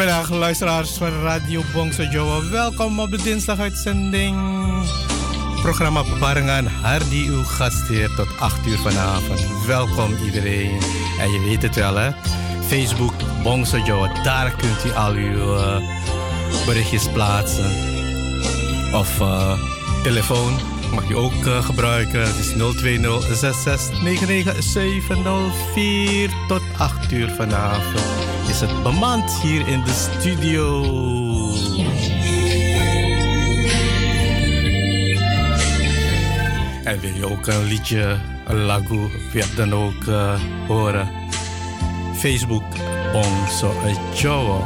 Goedemiddag 0.00 0.30
luisteraars 0.38 0.90
van 0.90 1.22
Radio 1.22 1.62
Bongso 1.72 2.02
Joe. 2.02 2.50
Welkom 2.50 3.00
op 3.00 3.10
de 3.10 3.22
dinsdaguitzending. 3.22 4.36
Programma 5.62 6.04
Barengan 6.20 6.66
Hardy, 6.66 7.26
uw 7.28 7.44
gastheer 7.44 8.14
tot 8.14 8.28
8 8.38 8.66
uur 8.66 8.78
vanavond. 8.78 9.66
Welkom 9.66 10.14
iedereen. 10.24 10.80
En 11.18 11.30
je 11.30 11.40
weet 11.40 11.62
het 11.62 11.74
wel 11.74 11.94
hè. 11.96 12.10
Facebook 12.66 13.14
Bongso 13.42 13.78
Joe, 13.78 14.22
daar 14.22 14.50
kunt 14.56 14.84
u 14.84 14.92
al 14.92 15.12
uw 15.12 15.54
uh, 15.54 15.76
berichtjes 16.66 17.08
plaatsen. 17.08 17.70
Of 18.92 19.20
uh, 19.20 19.52
telefoon 20.02 20.58
mag 20.94 21.08
je 21.08 21.16
ook 21.16 21.44
uh, 21.44 21.64
gebruiken. 21.64 22.20
Het 22.20 22.36
is 22.36 22.52
020 22.76 23.18
tot 26.48 26.62
8 26.78 27.12
uur 27.12 27.30
vanavond 27.30 28.29
is 28.50 28.60
het 28.60 28.82
bemand 28.82 29.32
hier 29.32 29.68
in 29.68 29.82
de 29.84 29.92
studio. 29.92 30.84
En 36.84 37.00
wil 37.00 37.14
je 37.14 37.30
ook 37.30 37.46
een 37.46 37.64
liedje, 37.64 38.18
een 38.46 38.56
lagu, 38.56 39.08
wil 39.32 39.44
dan 39.56 39.74
ook 39.74 40.04
uh, 40.04 40.40
horen? 40.66 41.10
Facebook 42.16 42.64
Bongso 43.12 43.74
Joe. 44.14 44.60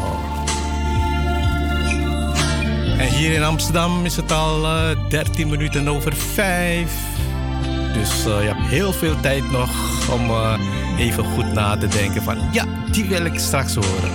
En 2.98 3.08
hier 3.08 3.32
in 3.32 3.42
Amsterdam 3.42 4.04
is 4.04 4.16
het 4.16 4.32
al 4.32 4.64
uh, 4.64 4.90
eh, 4.90 4.98
13 5.08 5.48
minuten 5.48 5.88
over 5.88 6.16
5. 6.16 6.92
Dus 7.92 8.26
uh, 8.26 8.40
je 8.40 8.46
hebt 8.46 8.66
heel 8.66 8.92
veel 8.92 9.20
tijd 9.20 9.50
nog 9.50 9.70
om 10.10 10.30
even 10.96 11.24
goed 11.24 11.52
na 11.52 11.76
te 11.76 11.86
denken 11.86 12.22
van 12.22 12.38
ja, 12.52 12.64
die 12.90 13.04
wil 13.04 13.24
ik 13.24 13.38
straks 13.38 13.74
horen. 13.74 14.10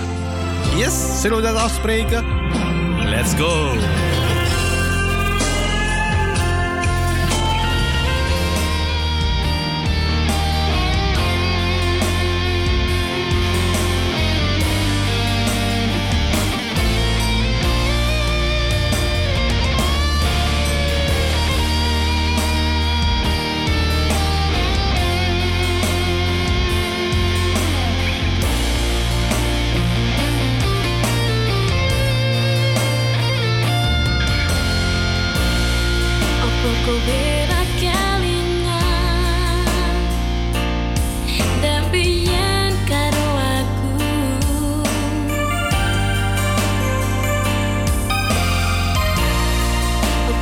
Yes, 0.76 1.20
zullen 1.20 1.36
we 1.36 1.42
dat 1.42 1.56
afspreken? 1.56 2.24
Let's 3.04 3.34
go! 3.34 3.72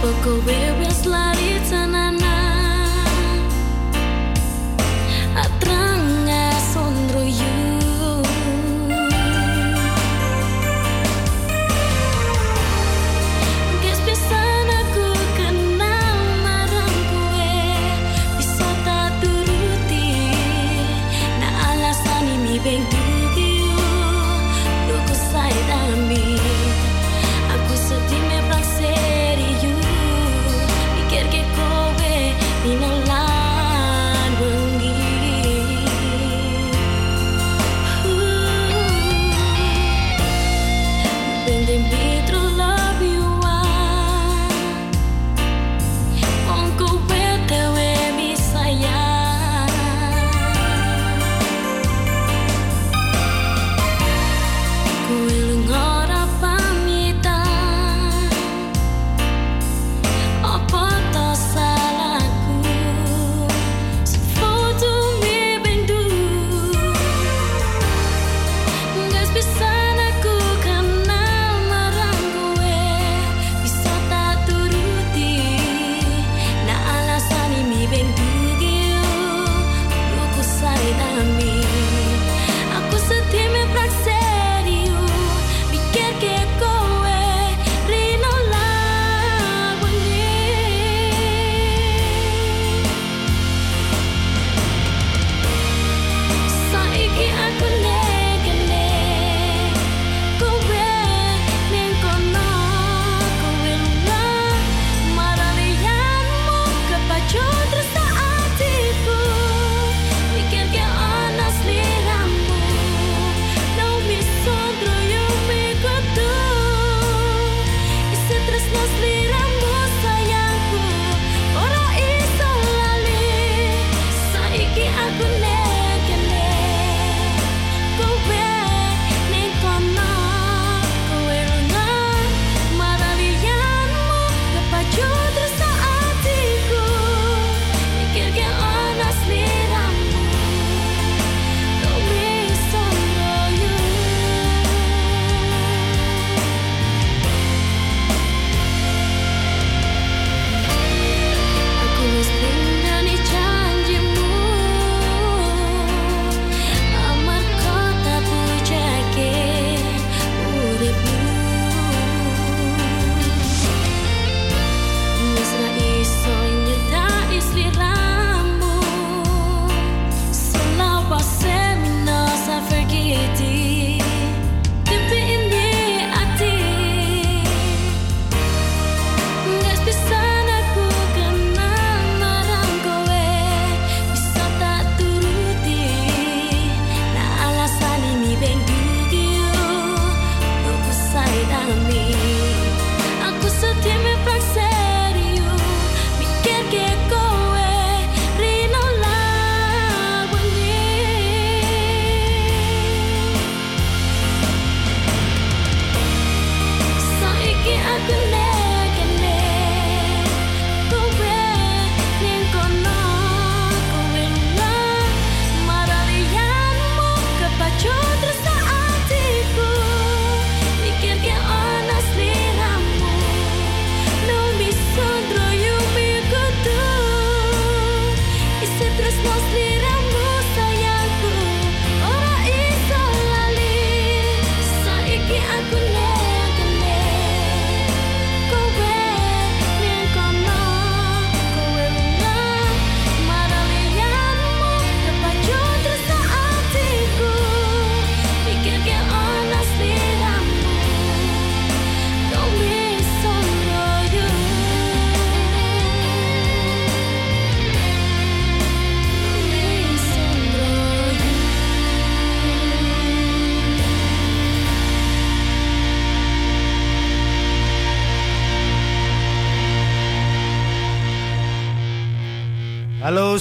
But 0.01 0.23
go 0.23 0.37
with 0.47 0.68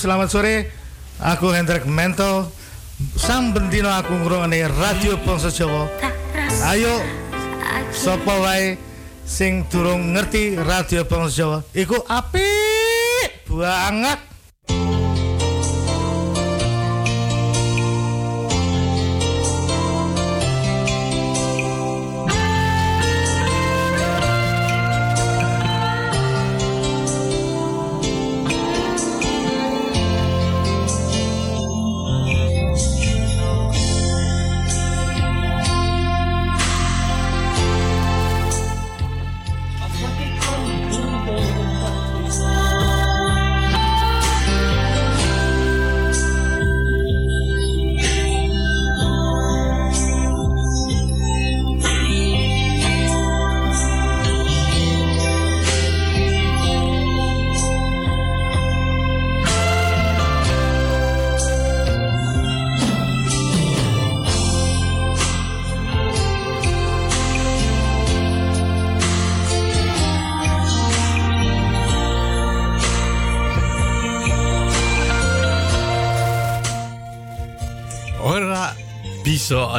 selamat 0.08 0.30
sore. 0.32 0.72
Aku 1.20 1.52
Hendrik 1.52 1.84
Mento. 1.84 2.48
Sam 3.20 3.52
bendino 3.52 3.92
aku 3.92 4.16
ngrungokne 4.16 4.64
Radio 4.80 5.20
Bangsa 5.20 5.52
Jawa. 5.52 5.84
Ayo 6.64 7.04
sapa 7.92 8.40
wae 8.40 8.80
sing 9.28 9.68
durung 9.68 10.16
ngerti 10.16 10.56
Radio 10.64 11.04
Bangsa 11.04 11.32
Jawa 11.36 11.58
iku 11.76 12.00
apik 12.08 13.52
banget. 13.52 14.27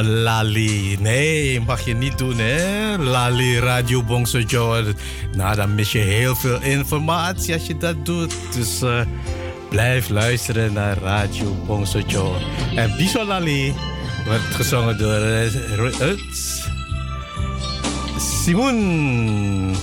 Lali. 0.03 0.97
Nee, 0.99 1.61
mag 1.61 1.85
je 1.85 1.93
niet 1.93 2.17
doen, 2.17 2.37
hè? 2.37 2.97
Lali 2.97 3.59
Radio 3.59 4.03
Bongso 4.03 4.39
Nou, 5.35 5.55
dan 5.55 5.75
mis 5.75 5.91
je 5.91 5.99
heel 5.99 6.35
veel 6.35 6.61
informatie 6.61 7.53
als 7.53 7.65
je 7.65 7.77
dat 7.77 8.05
doet. 8.05 8.33
Dus 8.55 8.81
uh, 8.81 9.01
blijf 9.69 10.09
luisteren 10.09 10.73
naar 10.73 10.97
Radio 10.97 11.55
Bongso 11.65 12.01
En 12.75 12.95
Biso 12.97 13.25
Lali 13.25 13.73
wordt 14.25 14.55
gezongen 14.55 14.97
door 14.97 15.21
uh, 15.21 16.17
Simon. 18.17 19.75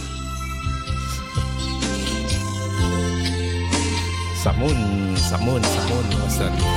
Samun, 4.43 5.17
Samun, 5.17 5.65
Samun 5.65 6.21
was 6.21 6.39
dat. 6.39 6.76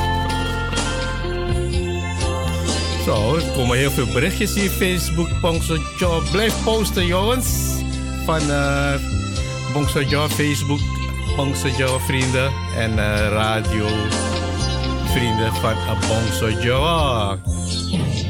Zo, 3.09 3.35
er 3.35 3.51
komen 3.55 3.77
heel 3.77 3.91
veel 3.91 4.05
berichtjes 4.13 4.53
hier. 4.53 4.69
Facebook, 4.69 5.41
Bongso 5.41 5.77
Job. 5.97 6.23
Blijf 6.31 6.63
posten, 6.63 7.05
jongens. 7.05 7.47
Van 8.25 8.41
uh, 8.41 8.93
Bongso 9.73 10.27
Facebook, 10.27 10.79
Bongso 11.35 11.67
Job 11.77 12.01
vrienden. 12.01 12.51
En 12.77 12.91
uh, 12.91 13.27
radio 13.29 13.87
vrienden 15.05 15.53
van 15.53 15.71
uh, 15.71 16.07
Bongso 16.07 16.49
Job. 16.49 17.39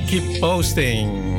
Keep 0.05 0.39
posting. 0.39 1.38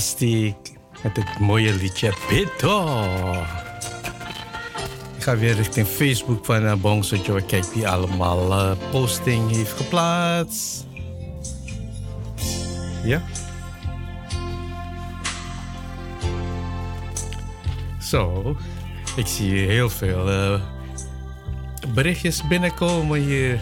Asti 0.00 0.54
met 1.02 1.16
het 1.16 1.38
mooie 1.38 1.74
liedje 1.74 2.12
Bito. 2.28 3.02
Ik 5.16 5.22
ga 5.22 5.36
weer 5.36 5.54
richting 5.54 5.86
Facebook 5.86 6.44
van 6.44 6.64
uh, 6.64 6.74
Bongso 6.74 7.16
Joe. 7.16 7.42
Kijk 7.42 7.64
wie 7.64 7.88
allemaal 7.88 8.50
uh, 8.50 8.72
posting 8.90 9.50
heeft 9.50 9.72
geplaatst. 9.72 10.86
Ja. 13.04 13.22
Zo, 18.02 18.56
ik 19.16 19.26
zie 19.26 19.58
heel 19.58 19.90
veel 19.90 20.30
uh, 20.30 20.60
berichtjes 21.94 22.46
binnenkomen 22.48 23.20
hier. 23.20 23.60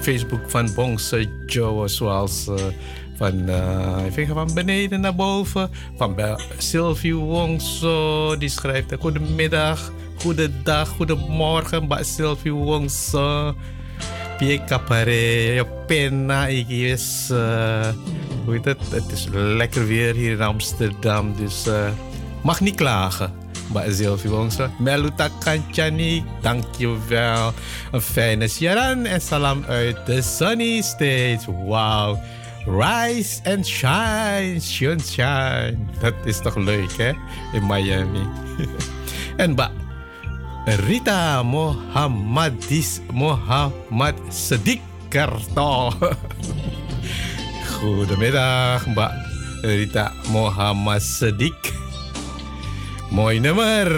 Facebook 0.00 0.50
van 0.50 0.74
Bongso 0.74 1.24
Joe, 1.46 1.88
zoals 1.88 2.46
van, 3.18 3.48
uh, 3.48 4.04
even 4.04 4.34
van 4.34 4.54
beneden 4.54 5.00
naar 5.00 5.14
boven. 5.14 5.70
Van 5.96 6.16
Sylvie 6.58 7.14
Wongso, 7.14 8.36
die 8.36 8.48
schrijft: 8.48 8.94
Goedemiddag, 9.00 9.92
goedendag, 10.16 10.88
goedemorgen, 10.88 11.84
Mbak 11.84 12.04
Sylvie 12.04 12.52
Wongso. 12.52 13.54
Pie 14.36 14.64
kapare, 14.64 15.66
penna, 15.86 16.46
ik 16.46 16.68
is. 16.68 17.28
Uh, 17.32 17.88
hoe 18.44 18.54
heet 18.54 18.64
het? 18.64 18.78
Het 18.90 19.12
is 19.12 19.26
lekker 19.32 19.86
weer 19.86 20.14
hier 20.14 20.32
in 20.32 20.40
Amsterdam, 20.40 21.34
dus 21.36 21.66
mag 22.42 22.60
niet 22.60 22.74
klagen. 22.74 23.32
Mbak 23.68 23.84
Sylvie 23.90 24.30
Wongso. 24.30 24.68
Meluta 24.78 25.28
Kancani, 25.44 26.24
dankjewel. 26.42 27.52
Een 27.92 28.00
fijne 28.00 28.48
siaran 28.48 29.04
en 29.04 29.20
salam 29.20 29.64
uit 29.68 30.06
de 30.06 30.22
Sunny 30.22 30.80
State. 30.82 31.40
Wauw. 31.66 32.18
Rise 32.68 33.40
and 33.48 33.64
shine, 33.64 34.60
sunshine. 34.60 35.88
Dat 36.00 36.14
is 36.24 36.40
toch 36.40 36.56
leuk, 36.56 36.96
hè? 36.96 37.12
In 37.52 37.66
Miami. 37.66 38.28
en 39.42 39.54
ba 39.54 39.72
Rita 40.84 41.42
Mohammadis 41.42 43.00
Mohammad 43.12 44.14
Sedik 44.28 44.80
Kerto. 45.08 45.92
Goedemiddag, 47.80 48.84
Rita 49.64 50.12
Mohammad 50.28 51.00
Sedik. 51.02 51.87
Mooi 53.08 53.40
nummer. 53.40 53.88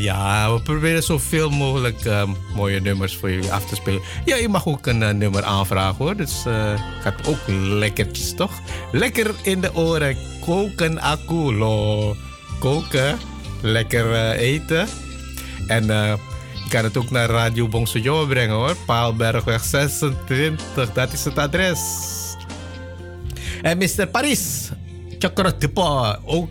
Ja, 0.00 0.54
we 0.54 0.62
proberen 0.62 1.02
zoveel 1.02 1.50
mogelijk 1.50 2.04
uh, 2.04 2.22
mooie 2.54 2.80
nummers 2.80 3.16
voor 3.16 3.30
jullie 3.30 3.52
af 3.52 3.66
te 3.66 3.74
spelen. 3.74 4.00
Ja, 4.24 4.36
je 4.36 4.48
mag 4.48 4.66
ook 4.66 4.86
een 4.86 5.00
uh, 5.00 5.10
nummer 5.10 5.44
aanvragen 5.44 6.04
hoor. 6.04 6.16
Dus 6.16 6.44
uh, 6.46 6.80
gaat 7.00 7.26
ook 7.26 7.38
lekkertjes 7.48 8.34
toch? 8.34 8.60
Lekker 8.92 9.34
in 9.42 9.60
de 9.60 9.74
oren. 9.74 10.16
Koken 10.40 11.00
akulo. 11.00 12.16
Koken. 12.58 13.18
Lekker 13.62 14.30
eten. 14.30 14.88
En 15.66 15.86
je 15.86 16.68
kan 16.68 16.84
het 16.84 16.96
ook 16.96 17.10
naar 17.10 17.28
Radio 17.28 17.68
Bongsojo 17.68 18.26
brengen 18.26 18.54
hoor. 18.54 18.76
Paalbergweg 18.86 19.64
26. 19.64 20.92
Dat 20.92 21.12
is 21.12 21.24
het 21.24 21.38
adres. 21.38 21.80
En 23.62 23.78
Mr. 23.78 24.06
Paris. 24.06 24.70
Chakra 25.18 25.52
ook 26.24 26.50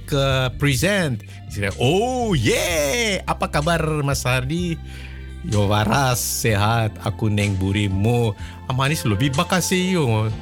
present. 0.57 1.23
Saya, 1.53 1.69
oh 1.77 2.33
yeah, 2.33 3.21
apa 3.29 3.45
kabar 3.45 3.77
Mas 4.01 4.25
Hardi? 4.25 4.73
Yo 5.45 5.69
waras, 5.69 6.17
sehat, 6.17 6.97
aku 7.05 7.29
neng 7.29 7.53
burimu. 7.61 8.33
Amanis 8.65 9.05
lebih 9.05 9.29
bakasi 9.37 9.93
yo. 9.93 10.33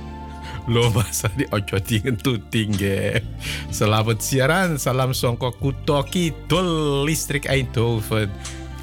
Lo 0.72 0.88
Mas 0.96 1.20
Hardi 1.28 1.44
ojo 1.52 1.84
tingin 1.84 2.16
tu 2.16 2.40
tinggi. 2.48 3.20
Selamat 3.76 4.24
siaran, 4.24 4.80
salam 4.80 5.12
songko 5.12 5.52
kutoki 5.60 6.32
dol 6.48 7.04
listrik 7.04 7.44
Eindhoven. 7.44 8.32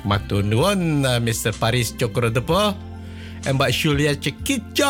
Matunuan 0.04 1.00
Mr. 1.24 1.56
Paris 1.56 1.96
Cokrodepo. 1.96 2.76
Mbak 3.48 3.72
Julia 3.72 4.12
Cekicau. 4.12 4.84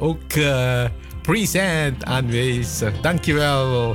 Ook 0.00 0.40
uh, 0.40 0.88
present 1.20 2.00
aanwezig. 2.08 2.96
Dankjewel. 3.04 3.92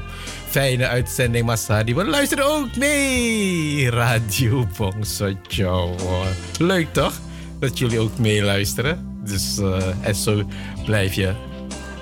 Fijne 0.49 0.88
uitzending, 0.88 1.45
Masadi. 1.45 1.95
We 1.95 2.05
luisteren 2.05 2.45
ook 2.45 2.75
mee. 2.75 3.89
Radio 3.89 4.67
Bongso 4.77 5.31
Joe. 5.47 5.95
Leuk 6.59 6.93
toch? 6.93 7.13
Dat 7.59 7.77
jullie 7.77 7.99
ook 7.99 8.17
meeluisteren. 8.17 9.21
Dus, 9.23 9.57
uh, 9.59 9.83
en 10.01 10.15
zo 10.15 10.43
blijf 10.85 11.13
je 11.13 11.33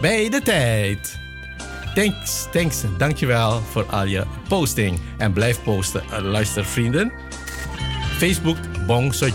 bij 0.02 0.30
de 0.30 0.42
tijd. 0.42 1.20
Thanks, 1.96 2.48
thanks. 2.52 2.84
Dankjewel 2.98 3.62
voor 3.72 3.86
al 3.86 4.06
je 4.06 4.24
posting. 4.48 5.00
En 5.18 5.34
blijf 5.34 5.64
posten. 5.64 6.04
Uh, 6.12 6.20
luister 6.20 6.66
vrienden. 6.66 7.12
Facebook 8.18 8.58
Bongso 8.86 9.30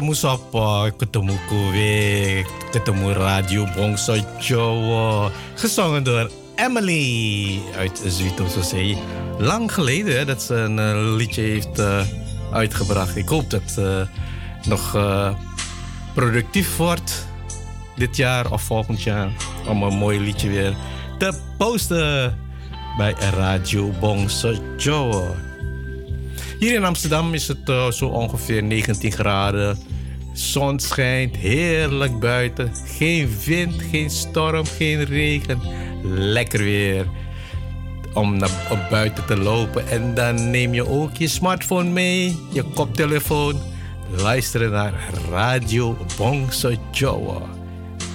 ketemu 0.00 0.16
siapa 0.16 0.88
ketemu 0.96 1.36
kowe 1.44 1.92
ketemu 2.72 3.12
radio 3.20 3.68
Bongso 3.76 4.16
Jawa 4.40 5.28
gezongen 5.60 6.00
door 6.04 6.30
Emily 6.56 7.60
uit 7.76 8.00
Zuid-Zee. 8.08 8.96
Lang 9.38 9.68
geleden 9.68 10.26
dat 10.26 10.42
ze 10.42 10.54
een 10.54 10.78
uh, 10.80 11.16
liedje 11.16 11.42
heeft 11.42 11.78
uh, 11.78 12.00
uitgebracht. 12.52 13.16
Ik 13.16 13.28
hoop 13.28 13.50
dat 13.50 13.60
het 13.60 13.76
uh, 13.78 14.00
nog 14.64 14.96
productief 16.14 16.76
wordt 16.76 17.26
dit 17.96 18.16
jaar 18.16 18.52
of 18.52 18.62
volgend 18.62 19.02
jaar 19.02 19.28
om 19.68 19.82
een 19.82 19.98
mooi 19.98 20.20
liedje 20.20 20.48
weer 20.48 20.74
te 21.18 21.32
posten 21.58 22.38
bij 22.96 23.14
Radio 23.36 23.92
Bongso 24.00 24.54
Jawa. 24.76 25.34
Hier 26.58 26.74
in 26.74 26.84
Amsterdam 26.84 27.34
is 27.34 27.48
het 27.48 27.94
zo 27.94 28.06
ongeveer 28.06 28.62
19 28.62 29.12
graden. 29.12 29.89
Zon 30.32 30.78
schijnt 30.78 31.36
heerlijk 31.36 32.18
buiten. 32.18 32.72
Geen 32.86 33.36
wind, 33.44 33.82
geen 33.90 34.10
storm, 34.10 34.64
geen 34.66 35.04
regen. 35.04 35.60
Lekker 36.04 36.62
weer 36.62 37.06
om 38.14 38.36
naar 38.36 38.86
buiten 38.90 39.26
te 39.26 39.36
lopen. 39.36 39.88
En 39.88 40.14
dan 40.14 40.50
neem 40.50 40.74
je 40.74 40.88
ook 40.88 41.16
je 41.16 41.28
smartphone 41.28 41.90
mee, 41.90 42.38
je 42.52 42.62
koptelefoon. 42.62 43.60
Luisteren 44.16 44.70
naar 44.70 44.94
Radio 45.30 45.96
Bongso 46.16 46.72
Jawa. 46.90 47.40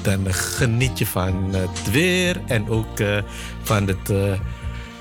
Dan 0.01 0.33
geniet 0.33 0.99
je 0.99 1.05
van 1.05 1.53
het 1.53 1.91
weer 1.91 2.41
en 2.47 2.69
ook 2.69 2.99
uh, 2.99 3.17
van 3.61 3.87
het 3.87 4.09
uh, 4.09 4.17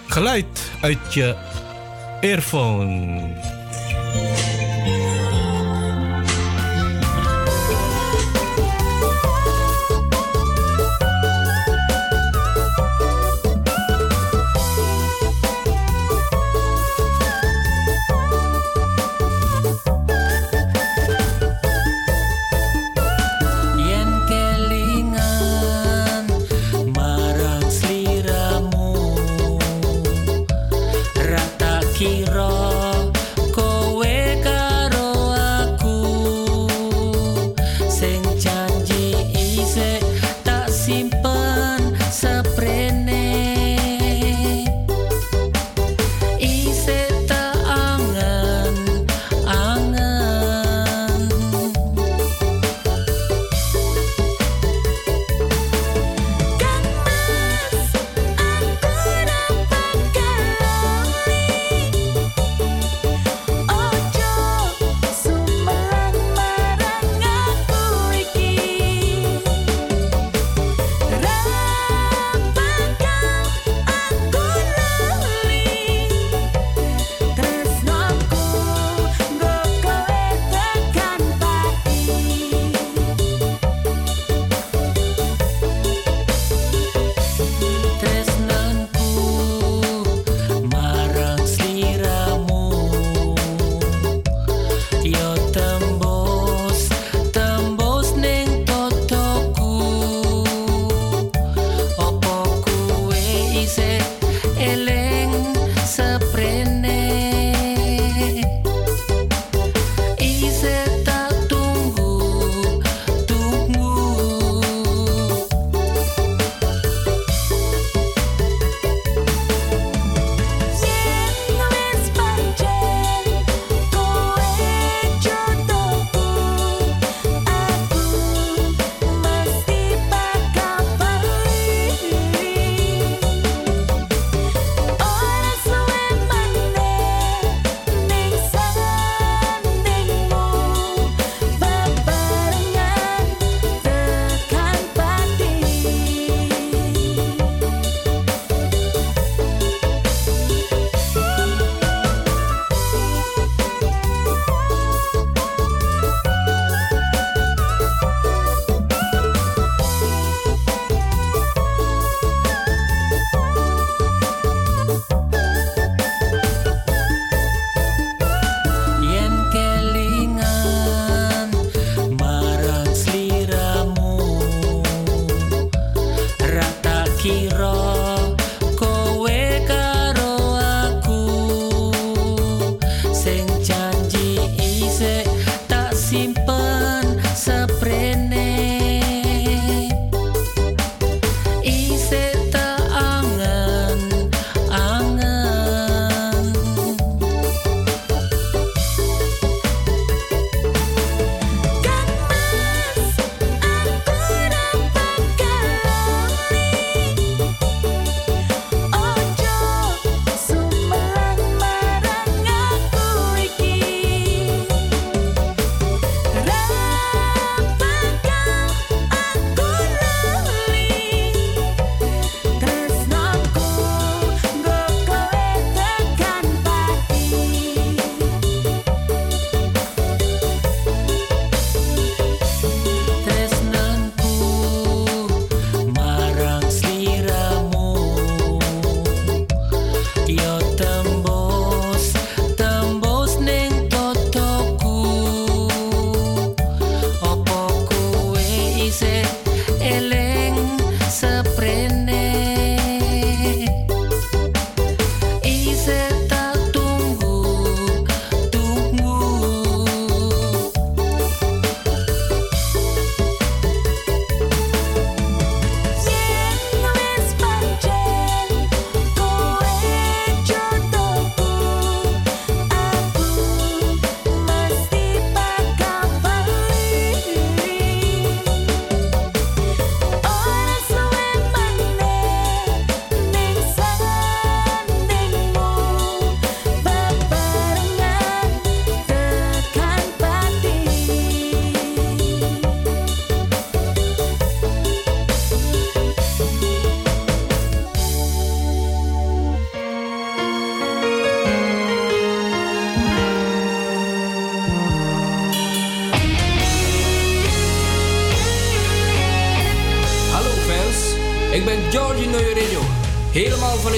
geluid 0.06 0.70
uit 0.80 1.14
je 1.14 1.36
earphone. 2.20 3.53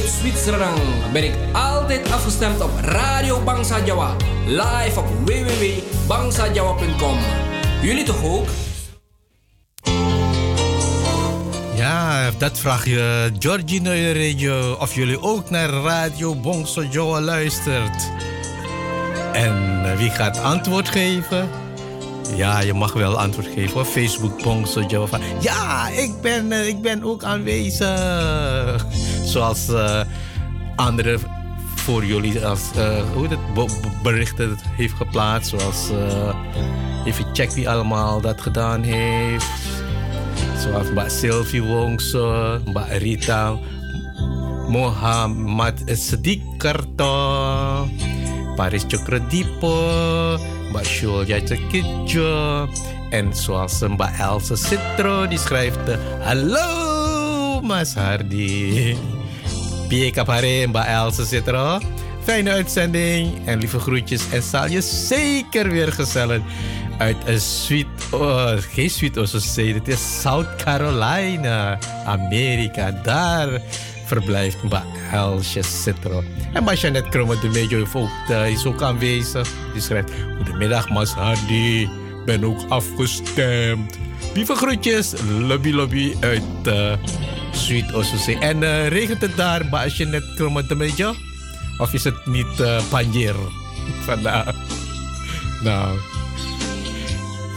Vanuit 0.07 0.21
Zwitserland 0.21 0.81
ben 1.13 1.25
ik 1.25 1.33
altijd 1.53 2.13
afgestemd 2.13 2.61
op 2.61 2.71
Radio 2.81 3.43
Bangsa 3.43 3.85
Jawa. 3.85 4.17
Live 4.47 5.01
op 5.01 5.07
www.bangsajawa.com. 5.25 7.19
Jullie 7.83 8.05
toch 8.05 8.25
ook? 8.25 8.49
Ja, 11.75 12.31
dat 12.39 12.59
vraag 12.59 12.85
je 12.85 13.33
Georgie 13.39 13.81
Neurejo 13.81 14.77
of 14.81 14.95
jullie 14.95 15.21
ook 15.21 15.51
naar 15.51 15.69
Radio 15.69 16.35
Bongso 16.35 16.83
Jawa 16.91 17.21
luistert. 17.21 18.11
En 19.33 19.83
wie 19.97 20.11
gaat 20.11 20.41
antwoord 20.41 20.89
geven? 20.89 21.49
Ja, 22.35 22.61
je 22.61 22.75
mag 22.75 22.93
wel 22.93 23.19
antwoord 23.19 23.47
geven 23.55 23.81
op 23.81 23.87
Facebook, 23.87 24.43
Bongso 24.43 24.83
Java. 24.89 25.19
Ja, 25.41 25.89
ik 25.89 26.21
ben, 26.21 26.53
uh, 26.53 26.67
ik 26.67 26.81
ben 26.81 27.03
ook 27.03 27.23
aanwezig. 27.23 28.87
Zoals 29.37 29.69
uh, 29.69 30.01
andere 30.77 31.19
voor 31.75 32.05
jullie 32.05 32.47
als, 32.47 32.61
uh, 32.77 33.03
hoe 33.15 33.29
het 33.29 33.39
berichten 34.03 34.57
heeft 34.77 34.95
geplaatst. 34.95 35.49
Zoals 35.49 35.91
even 37.05 37.25
check 37.33 37.51
wie 37.51 37.69
allemaal 37.69 38.21
dat 38.21 38.41
gedaan 38.41 38.83
heeft. 38.83 39.47
Zoals 40.59 40.91
Mbak 40.91 41.11
Sylvie 41.11 41.63
Wongso, 41.63 42.59
Mbak 42.65 42.89
Rita 42.89 43.59
Mohamad 44.69 45.83
Sedik 45.87 46.43
Karto, 46.57 47.89
Paris 48.57 48.87
Cokradipo, 48.87 49.75
Mbak 50.71 50.85
Julia 50.85 51.41
Cekidjo. 51.45 52.69
En 53.11 53.35
zoals 53.35 53.81
Mbak 53.81 54.19
Elsa 54.19 54.57
Citro, 54.57 55.29
die 55.29 55.39
schrijft... 55.39 55.79
Hallo, 56.25 57.61
Mas 57.63 57.95
Hardy. 57.95 58.97
Pie 59.89 60.11
Kapare, 60.11 60.67
Mbak 60.67 60.87
Elsa 60.87 61.25
Citro. 61.25 61.79
Fijne 62.23 62.51
uitzending 62.51 63.47
en 63.47 63.59
lieve 63.59 63.79
groetjes. 63.79 64.31
En 64.31 64.43
zal 64.43 64.69
je 64.69 64.81
zeker 64.81 65.71
weer 65.71 65.93
gezellig 65.93 66.41
uit 66.99 67.17
een 67.25 67.41
sweet... 67.41 67.87
Oh, 68.11 68.53
geen 68.59 68.91
Sweet 68.91 69.17
Ososee, 69.17 69.75
het 69.75 69.89
is 69.89 70.21
South 70.21 70.57
Carolina, 70.57 71.79
Amerika. 72.07 72.91
Daar 72.91 73.61
verblijft 74.05 74.63
Mbak 74.63 74.85
Elsje 75.13 75.63
Citro. 75.63 76.23
En 76.53 76.65
Masjanet 76.65 77.09
Kromme 77.09 77.39
de 77.41 77.49
Mejo 77.49 77.87
uh, 78.31 78.51
is 78.51 78.67
ook 78.67 78.83
aanwezig. 78.83 79.49
Die 79.73 79.83
schrijft: 79.83 80.11
Goedemiddag, 80.37 80.89
Mas 80.89 81.13
Hardy. 81.13 81.89
Ben 82.25 82.45
ook 82.45 82.61
afgestemd. 82.69 83.99
Lieve 84.35 84.55
groetjes, 84.55 85.15
lobby 85.39 85.71
lobby 85.71 86.15
uit 86.21 86.43
uh, 86.67 86.93
Ososee. 87.93 88.39
En 88.39 88.63
uh, 88.63 88.89
regent 88.89 89.21
het 89.21 89.37
daar, 89.37 89.67
Masjanet 89.67 90.35
Kromme 90.35 90.67
de 90.67 90.75
Mejo? 90.75 91.15
Of 91.79 91.93
is 91.93 92.05
het 92.05 92.27
niet 92.27 92.61
uh, 92.61 92.83
Panjer 92.89 93.35
vandaag? 94.07 94.55
Nou, 95.63 95.99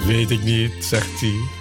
weet 0.06 0.32
ik 0.32 0.44
niet, 0.44 0.72
zegt 0.80 1.20
hij. 1.20 1.59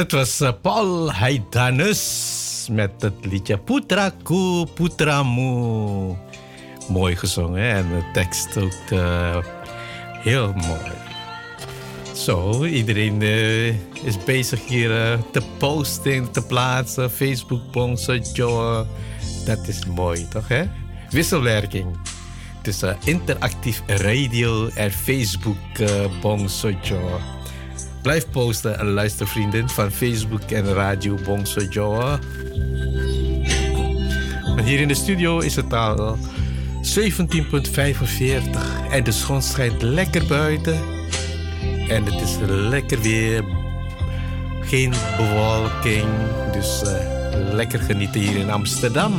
Dat 0.00 0.10
was 0.10 0.40
uh, 0.40 0.50
Paul 0.62 1.12
Haidanus 1.12 2.68
met 2.70 2.90
het 2.98 3.14
liedje 3.20 3.58
Putraku, 3.58 4.66
Putramu. 4.74 6.16
Mooi 6.88 7.16
gezongen 7.16 7.74
en 7.74 7.88
de 7.88 8.04
tekst 8.12 8.56
ook 8.56 8.90
uh, 8.92 9.36
heel 10.12 10.52
mooi. 10.52 10.92
Zo, 12.12 12.64
iedereen 12.64 13.20
uh, 13.20 13.68
is 14.04 14.24
bezig 14.24 14.66
hier 14.66 15.18
te 15.32 15.42
posten, 15.58 16.30
te 16.30 16.46
plaatsen. 16.46 17.10
Facebook, 17.10 17.72
Bongso, 17.72 18.16
Joe. 18.16 18.86
Dat 19.44 19.68
is 19.68 19.86
mooi, 19.86 20.28
toch 20.28 20.48
hè? 20.48 20.64
Wisselwerking 21.10 21.86
tussen 22.62 22.96
interactief 23.04 23.82
radio 23.86 24.68
en 24.68 24.90
Facebook, 24.92 25.56
Bongso, 26.20 26.70
Joe. 26.82 27.39
Blijf 28.02 28.30
posten 28.30 28.78
en 28.78 28.90
luister 28.90 29.28
vrienden 29.28 29.68
van 29.68 29.90
Facebook 29.90 30.40
en 30.40 30.72
Radio 30.72 31.18
Bongso 31.24 31.60
Joa. 31.60 32.18
hier 34.64 34.80
in 34.80 34.88
de 34.88 34.94
studio 34.94 35.38
is 35.38 35.56
het 35.56 35.72
al 35.72 36.18
17.45 36.18 36.22
en 38.90 39.04
de 39.04 39.12
zon 39.12 39.42
schijnt 39.42 39.82
lekker 39.82 40.26
buiten. 40.26 40.80
En 41.88 42.04
het 42.04 42.20
is 42.20 42.36
lekker 42.46 43.00
weer. 43.00 43.44
Geen 44.60 44.92
bewolking, 45.16 46.08
dus 46.52 46.82
uh, 46.82 46.90
lekker 47.52 47.80
genieten 47.80 48.20
hier 48.20 48.36
in 48.36 48.50
Amsterdam. 48.50 49.12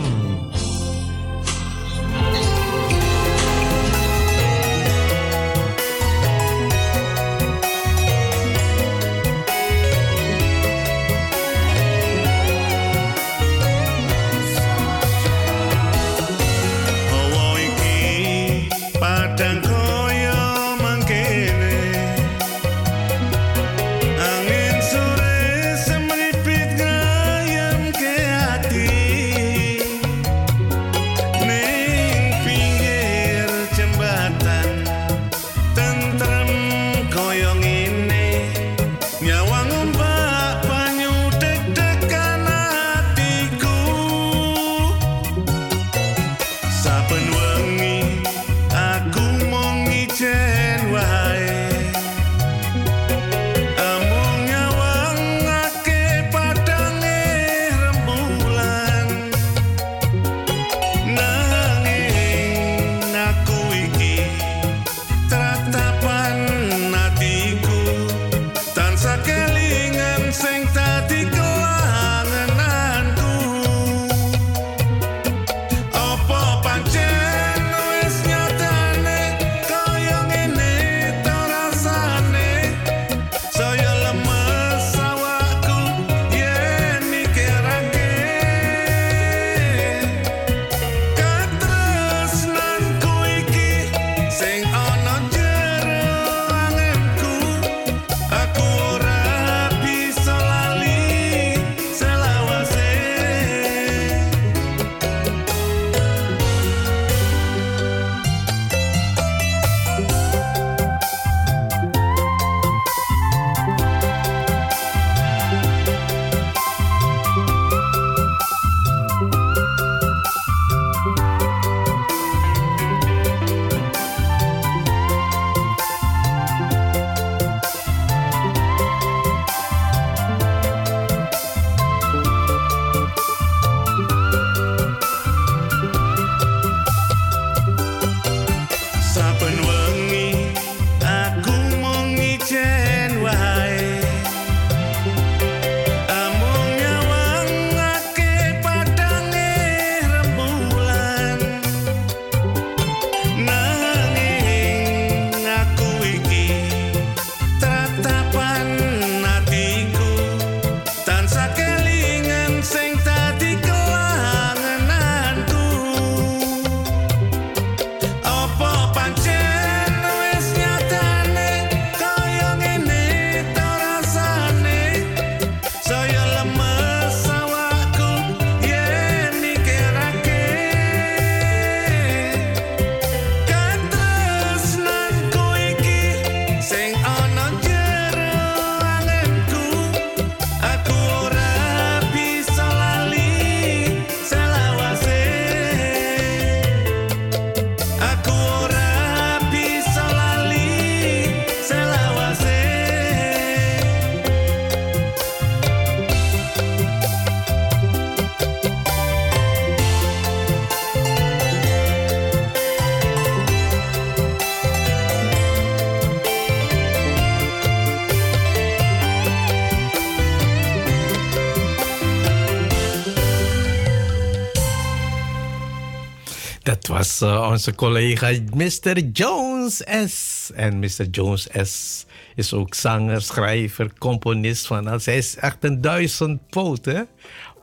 Uh, 227.21 227.47
onze 227.51 227.75
collega 227.75 228.31
Mr. 228.53 228.99
Jones 229.13 229.83
S. 230.07 230.51
En 230.55 230.79
Mr. 230.79 231.05
Jones 231.11 231.47
S. 231.63 232.05
is 232.35 232.53
ook 232.53 232.73
zanger, 232.73 233.21
schrijver, 233.21 233.91
componist 233.97 234.67
van 234.67 234.87
alles. 234.87 235.05
Hij 235.05 235.17
is 235.17 235.35
echt 235.35 235.57
een 235.59 235.81
duizend 235.81 236.49
poot, 236.49 236.85
hè? 236.85 237.01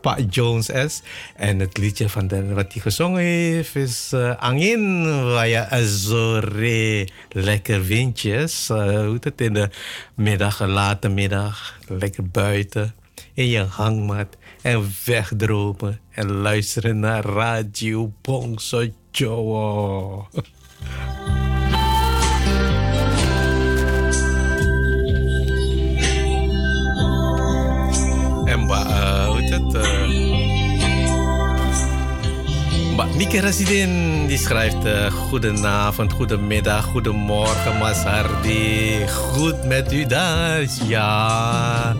Pa 0.01 0.19
Jones 0.31 0.71
S. 0.87 1.03
En 1.37 1.59
het 1.59 1.79
liedje 1.79 2.09
van 2.09 2.29
de, 2.29 2.55
wat 2.55 2.73
hij 2.73 2.83
gezongen 2.83 3.23
heeft 3.23 3.77
is 3.77 4.11
uh, 4.15 4.37
Angin 4.37 5.05
Vaya 5.05 5.71
Azore. 5.71 7.09
Lekker 7.31 7.85
windjes. 7.85 8.69
Uh, 8.71 8.79
hoe 8.79 9.17
het 9.21 9.41
in 9.41 9.55
de 9.55 9.71
middag, 10.15 10.67
late 10.67 11.09
middag. 11.09 11.79
Lekker 11.89 12.25
buiten. 12.27 12.95
in 13.35 13.49
je 13.49 13.63
hangmat 13.63 14.37
en 14.63 14.91
wegdromen 15.05 16.01
en 16.11 16.33
luisteren 16.33 16.99
naar 16.99 17.25
Radio 17.25 18.13
Bongso 18.23 18.87
Jowo. 19.19 20.29
En 28.45 28.61
mbak, 28.61 28.87
uh, 28.87 29.27
hoe 29.27 29.43
het? 29.43 29.75
Uh, 29.75 29.83
mbak 32.93 33.15
Nike 33.15 33.41
Resident 33.41 34.29
die 34.29 34.39
schrijft 34.39 34.87
uh, 34.87 35.11
goedenavond, 35.11 36.13
goedemiddag, 36.13 36.85
goedemorgen 36.85 37.79
Mas 37.79 38.03
Hardy. 38.03 39.07
Goed 39.07 39.65
met 39.65 39.93
u 39.93 40.07
daar? 40.07 40.67
Ja. 40.87 41.97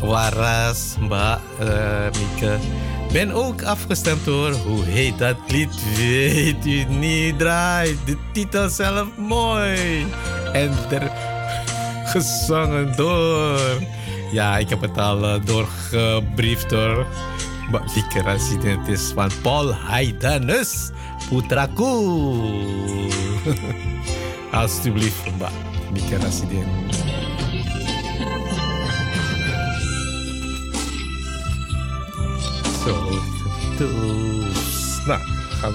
Waras, 0.00 0.96
mbak 1.00 1.40
uh, 1.60 2.06
Mieke. 2.18 2.58
Ben 3.12 3.32
ook 3.32 3.62
afgestemd 3.62 4.24
hoor. 4.24 4.52
Hoe 4.52 4.84
heet 4.84 5.18
dat 5.18 5.36
lied? 5.48 5.96
Weet 5.96 6.66
u 6.66 6.84
niet, 6.84 7.38
draait. 7.38 7.96
De 8.04 8.16
titel 8.32 8.68
zelf 8.68 9.08
mooi. 9.16 10.06
En 10.52 10.70
er 10.90 11.10
gezongen 12.04 12.96
door. 12.96 13.58
Ja, 14.32 14.58
ik 14.58 14.68
heb 14.68 14.80
het 14.80 14.98
al 14.98 15.24
uh, 15.24 15.44
doorgebriefd 15.44 16.70
hoor. 16.70 17.06
Maar 17.70 17.82
resident 18.24 18.88
is 18.88 19.12
van 19.14 19.30
Paul 19.42 19.72
Haydanus, 19.72 20.90
putraku. 21.28 21.84
Alsjeblieft, 24.52 25.30
Mbak. 25.34 25.52
Die 32.84 32.92
resident. 32.92 33.22
Zo, 33.78 33.78
dus. 33.78 35.06
Nou, 35.06 35.20
gaan 35.60 35.74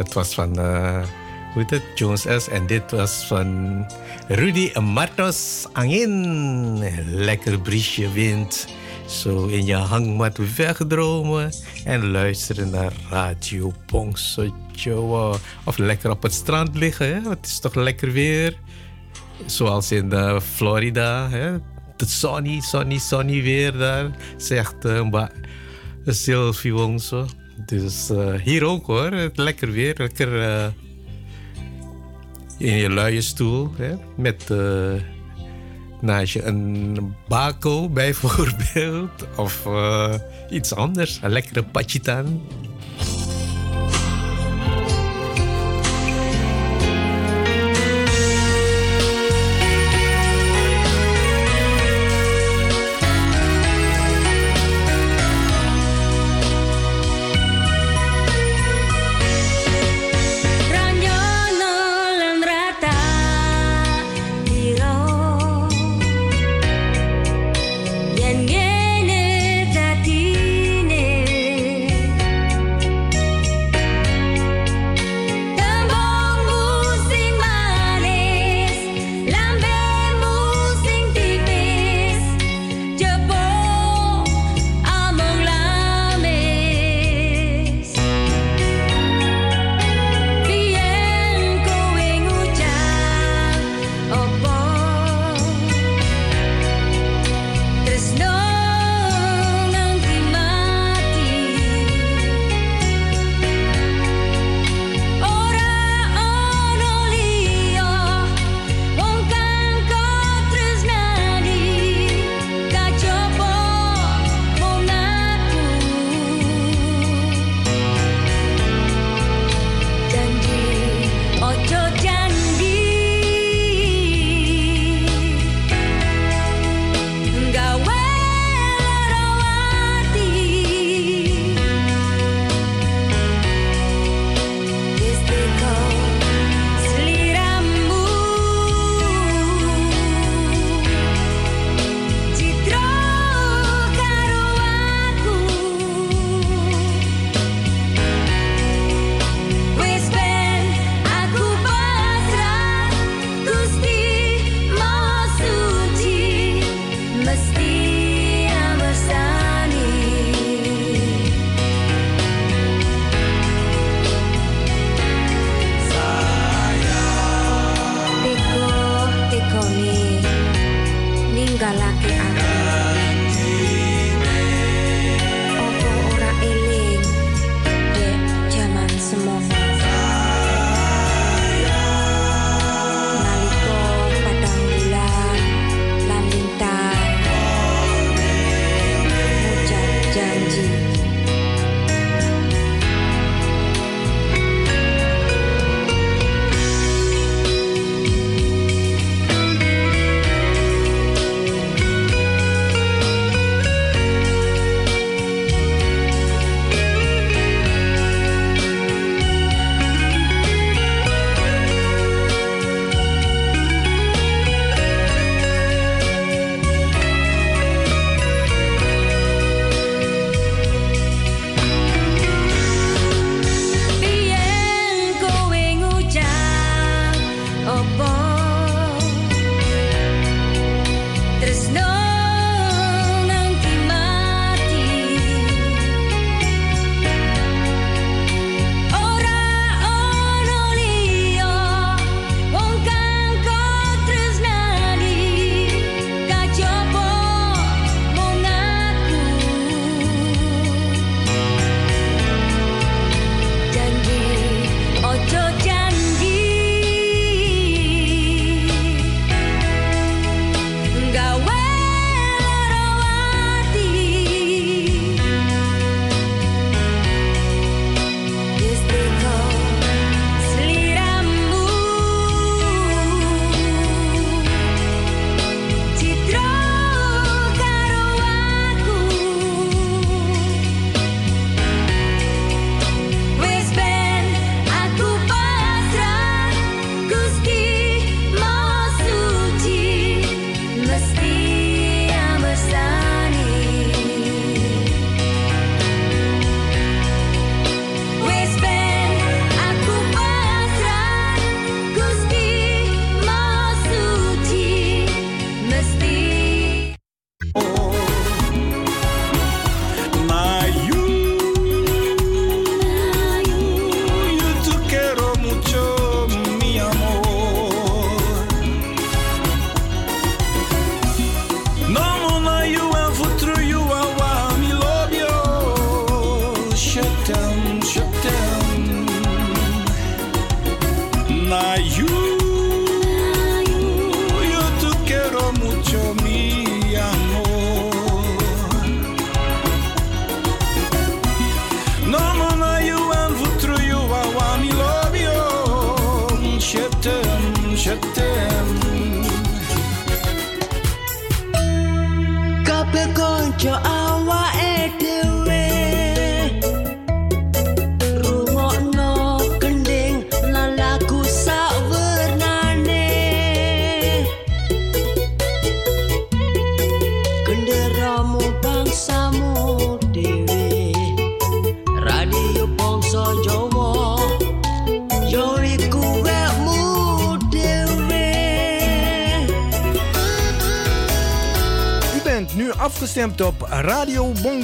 Martos. 0.10 0.14
was 0.14 0.34
van 0.34 0.60
uh? 0.60 1.04
Jones 1.96 2.22
S. 2.22 2.48
En 2.48 2.68
dit 2.68 2.92
was 2.92 3.26
van 3.28 3.86
Rudy 4.28 4.80
Martos. 4.80 5.68
Angin. 5.74 6.84
Lekker 7.06 7.60
briesje 7.60 8.12
wind. 8.12 8.68
Zo 9.08 9.46
in 9.46 9.66
je 9.66 9.76
hangmat 9.76 10.56
wegdromen. 10.56 11.52
En 11.84 12.12
luisteren 12.12 12.70
naar 12.70 12.94
Radio 13.10 13.74
Bongso 13.86 14.54
Of 15.66 15.78
lekker 15.78 16.10
op 16.10 16.24
het 16.24 16.34
strand 16.34 16.76
liggen. 16.76 17.08
Hè? 17.08 17.30
Het 17.30 17.46
is 17.46 17.60
toch 17.60 17.76
lekker 17.76 18.12
weer. 18.12 18.58
Zoals 19.46 19.92
in 19.92 20.14
uh, 20.14 20.40
Florida. 20.40 21.30
Hè? 21.30 21.52
Het 21.98 22.10
sunny, 22.10 22.60
sunny, 22.62 22.98
sunny 22.98 23.42
weer 23.42 23.78
daar. 23.78 24.10
Zegt 24.38 24.86
uh, 24.86 25.26
Sylvie 26.06 26.74
Wongso. 26.74 27.28
Dus 27.66 28.10
uh, 28.10 28.34
hier 28.34 28.64
ook 28.64 28.86
hoor, 28.86 29.32
lekker 29.34 29.72
weer. 29.72 29.96
Lekker 29.98 30.34
uh, 30.34 30.66
in 32.58 32.76
je 32.76 32.90
luie 32.90 33.22
stoel. 33.22 33.72
Hè? 33.78 33.96
Met 34.16 34.50
uh, 34.52 34.94
naast 36.02 36.34
je 36.34 36.44
een 36.44 37.16
bako 37.28 37.90
bijvoorbeeld. 37.90 39.28
Of 39.38 39.68
iets 40.50 40.74
anders. 40.74 41.20
Een 41.22 41.32
lekkere 41.32 41.64
pachitan. 41.64 42.42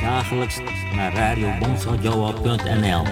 Dagelijks 0.00 0.58
naar 0.94 1.14
radiobonsaujoa.nl. 1.14 3.04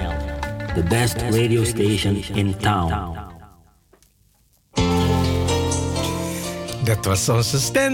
The 0.74 0.82
best 0.88 1.16
radio 1.16 1.64
station 1.64 2.22
in 2.34 2.56
town. 2.56 3.22
Dat 6.84 7.04
was 7.04 7.28
onze 7.28 7.60
stem 7.60 7.92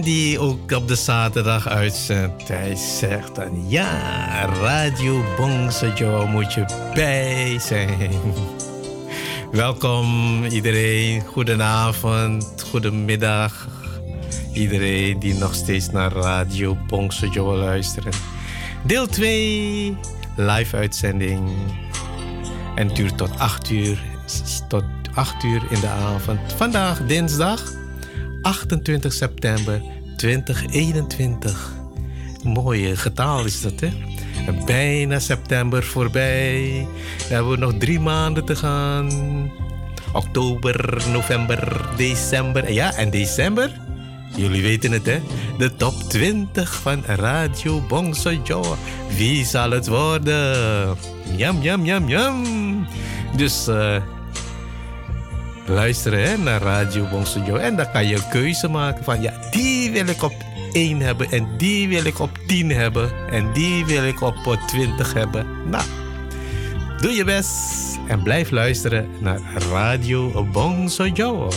die 0.00 0.38
ook 0.38 0.72
op 0.72 0.88
de 0.88 0.94
zaterdag 0.94 1.68
uitzendt. 1.68 2.48
Hij 2.48 2.74
zegt 2.74 3.34
dan 3.34 3.68
ja, 3.68 4.46
Radio 4.46 5.24
Bongsojo 5.36 6.26
moet 6.26 6.54
je 6.54 6.90
bij 6.94 7.58
zijn. 7.58 8.10
Welkom 9.52 10.44
iedereen, 10.44 11.24
goedenavond, 11.24 12.64
goedemiddag. 12.70 13.68
Iedereen 14.58 15.18
die 15.18 15.34
nog 15.34 15.54
steeds 15.54 15.90
naar 15.90 16.12
Radio 16.12 16.76
Bongsojo 16.86 17.56
luisteren. 17.56 18.12
Deel 18.84 19.06
2, 19.06 19.96
live 20.36 20.76
uitzending. 20.76 21.50
En 22.74 22.88
duurt 22.88 23.16
tot 23.16 23.38
8 23.38 23.70
uur, 23.70 24.02
tot 24.68 24.84
8 25.14 25.44
uur 25.44 25.62
in 25.70 25.80
de 25.80 25.88
avond. 25.88 26.40
Vandaag 26.56 27.06
dinsdag 27.06 27.72
28 28.42 29.12
september 29.12 29.82
2021. 30.16 31.72
Mooie 32.42 32.96
getal 32.96 33.44
is 33.44 33.62
dat, 33.62 33.80
hè? 33.80 33.90
Bijna 34.64 35.18
september 35.18 35.84
voorbij. 35.84 36.86
We 37.28 37.34
hebben 37.34 37.58
nog 37.58 37.72
drie 37.78 38.00
maanden 38.00 38.44
te 38.44 38.56
gaan. 38.56 39.10
Oktober, 40.12 41.02
november, 41.12 41.88
december. 41.96 42.72
Ja, 42.72 42.94
en 42.94 43.10
december? 43.10 43.86
Jullie 44.38 44.62
weten 44.62 44.92
het, 44.92 45.06
hè? 45.06 45.20
De 45.58 45.74
top 45.74 45.94
20 46.08 46.74
van 46.74 47.04
Radio 47.04 47.80
Bongso 47.88 48.76
Wie 49.16 49.44
zal 49.44 49.70
het 49.70 49.86
worden? 49.86 50.96
Jam, 51.36 51.62
jam, 51.62 51.84
jam, 51.84 52.08
jam. 52.08 52.46
Dus... 53.36 53.68
Uh, 53.68 53.96
luisteren 55.68 56.42
naar 56.42 56.62
Radio 56.62 57.08
Bongsojo. 57.10 57.56
En 57.56 57.76
dan 57.76 57.90
kan 57.92 58.06
je 58.06 58.16
een 58.16 58.28
keuze 58.30 58.68
maken 58.68 59.04
van 59.04 59.22
ja, 59.22 59.32
die 59.50 59.90
wil 59.90 60.06
ik 60.06 60.22
op 60.22 60.34
1 60.72 61.00
hebben 61.00 61.30
en 61.30 61.48
die 61.56 61.88
wil 61.88 62.04
ik 62.04 62.18
op 62.18 62.38
10 62.46 62.70
hebben 62.70 63.10
en 63.30 63.52
die 63.52 63.84
wil 63.84 64.04
ik 64.04 64.20
op 64.20 64.58
20 64.66 65.12
hebben. 65.12 65.46
Nou, 65.70 65.84
doe 67.00 67.12
je 67.12 67.24
best 67.24 67.50
en 68.08 68.22
blijf 68.22 68.50
luisteren 68.50 69.08
naar 69.20 69.40
Radio 69.70 70.46
Bongsojo. 70.52 71.50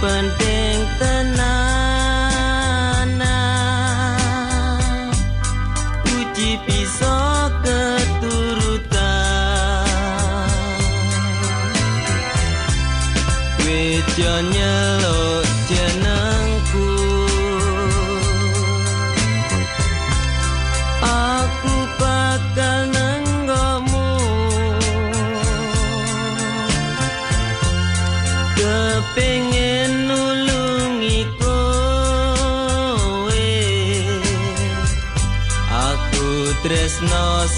Penting 0.00 0.49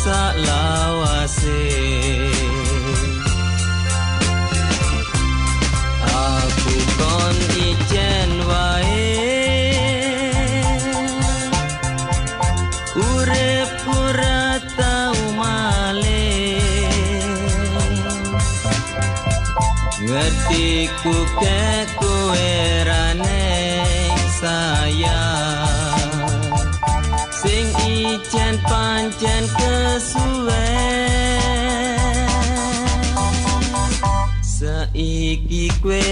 sa 0.04 0.34
la 0.46 0.51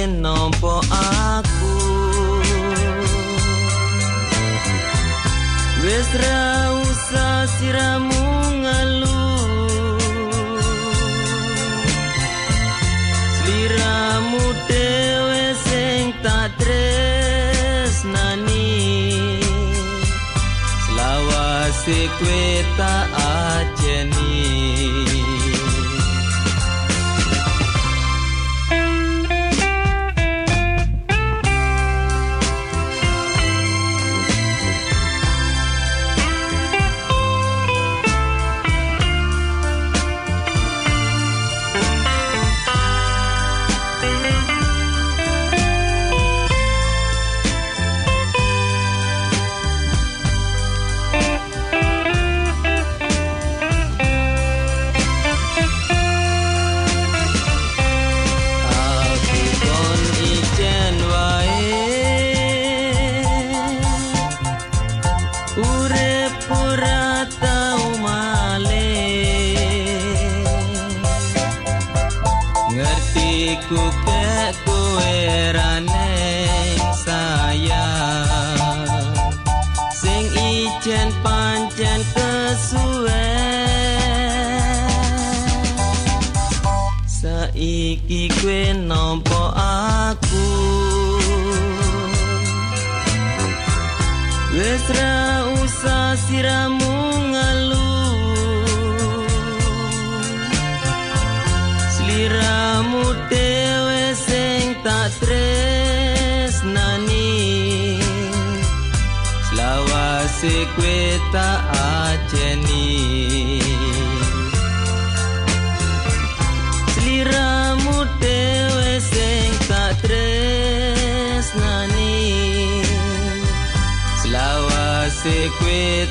No 0.07 0.51
on. 0.63 0.80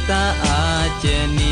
ta 0.09 0.33
a 0.41 0.89
che 1.01 1.27
ni. 1.27 1.48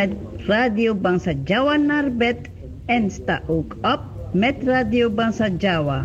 Met 0.00 0.16
Radio 0.46 0.94
Bangsa 0.94 1.32
Jawa 1.44 1.76
naar 1.76 2.08
bed 2.12 2.36
en 2.86 3.10
sta 3.10 3.42
ook 3.46 3.76
op 3.82 4.00
met 4.32 4.56
Radio 4.64 5.10
Bangsa 5.10 5.48
Jawa. 5.58 6.04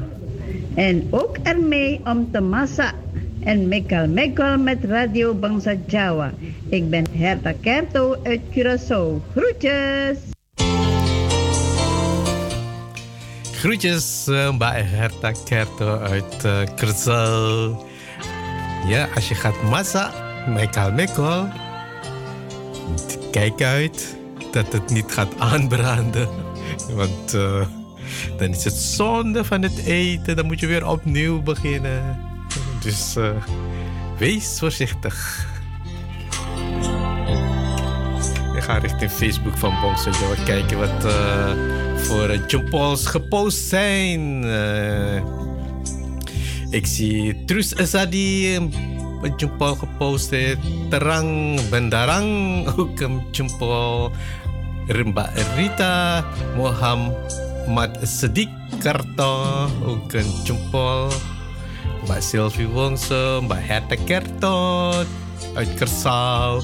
En 0.75 1.07
ook 1.09 1.37
ermee 1.43 2.01
om 2.03 2.31
te 2.31 2.41
massa 2.41 2.91
en 3.43 3.67
mekal 3.67 4.07
mekal 4.07 4.57
met 4.57 4.83
Radio 4.83 5.33
Bangsa 5.33 5.75
Jawa. 5.87 6.33
Ik 6.69 6.89
ben 6.89 7.05
Herta 7.11 7.53
Kerto 7.61 8.15
uit 8.23 8.41
Curaçao. 8.51 9.21
Groetjes! 9.35 10.17
Groetjes 13.51 14.27
eh, 14.27 14.51
Mbak 14.51 14.73
Herta 14.75 15.31
Kerto 15.45 15.97
uit 15.97 16.43
uh, 16.45 16.61
Curaçao. 16.75 17.75
Ja, 18.87 19.07
als 19.15 19.27
je 19.27 19.35
gaat 19.35 19.61
massa. 19.69 20.11
Kijk 23.35 23.61
uit 23.61 24.17
dat 24.51 24.73
het 24.73 24.89
niet 24.89 25.11
gaat 25.11 25.39
aanbranden. 25.39 26.29
Want 26.89 27.33
eh, 27.33 27.65
dan 28.37 28.49
is 28.49 28.63
het 28.63 28.73
zonde 28.73 29.43
van 29.43 29.61
het 29.61 29.77
eten. 29.85 30.35
Dan 30.35 30.45
moet 30.45 30.59
je 30.59 30.67
weer 30.67 30.87
opnieuw 30.87 31.41
beginnen. 31.41 32.19
Dus 32.83 33.15
eh, 33.15 33.29
wees 34.17 34.59
voorzichtig. 34.59 35.47
Ik 38.55 38.63
ga 38.63 38.77
richting 38.77 39.11
Facebook 39.11 39.57
van 39.57 39.79
Bongso 39.81 40.11
kijken 40.45 40.77
wat 40.77 41.05
eh, 41.05 41.51
voor 41.97 42.35
jumpols 42.47 43.05
gepost 43.05 43.67
zijn. 43.67 44.43
Ik 46.69 46.85
zie 46.85 47.45
Trus 47.45 47.75
Azadi 47.77 48.59
een 49.25 49.33
jumpol 49.37 49.75
gepost 49.75 50.29
heeft. 50.29 50.59
Terang 50.89 51.59
Bendarang 51.69 52.29
ook 52.77 52.99
een 52.99 53.21
jumpol. 53.31 54.11
Rimba 54.87 55.29
Rita 55.55 56.23
Muhammad 56.55 57.97
Sedik 58.01 58.49
Karto 58.79 59.65
ook 59.85 60.13
een 60.13 60.29
jumpol. 60.43 61.09
Mbak 62.05 62.21
Sylvie 62.21 62.67
Wongso, 62.69 63.41
Mbak 63.41 63.65
Herta 63.65 63.95
Kerto 64.05 64.91
uit 65.55 65.73
Kersau. 65.73 66.61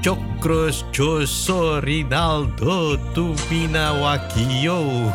Chokros 0.00 0.84
Joso 0.94 1.78
Rinaldo 1.82 2.96
Tubina 3.12 3.98
Wakio. 3.98 5.10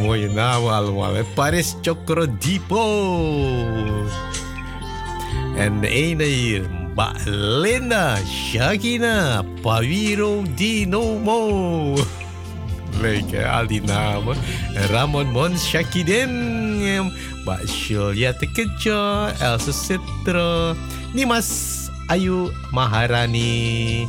Mooie 0.00 0.28
namen 0.28 0.72
allemaal. 0.72 1.14
hè. 1.14 1.24
Paris 1.24 1.76
Chokro 1.80 2.26
Dipo. 2.38 2.84
En 5.56 5.80
de 5.80 5.88
ene 5.88 6.24
hier, 6.24 6.64
Linda 7.26 8.18
Shakina 8.24 9.44
Paviro 9.62 10.44
Dinomo. 10.56 11.96
Leuk 13.00 13.32
al 13.34 13.66
die 13.66 13.80
namen. 13.80 14.36
En 14.74 14.86
Ramon 14.88 15.32
Mon 15.32 15.56
Shakidin. 15.56 17.12
Mbak 17.42 17.66
Julia 17.66 18.32
Tekejo. 18.32 19.32
Elsa 19.40 19.72
Citro. 19.72 20.76
Nimas 21.14 21.88
Ayu 22.08 22.52
Maharani. 22.70 24.06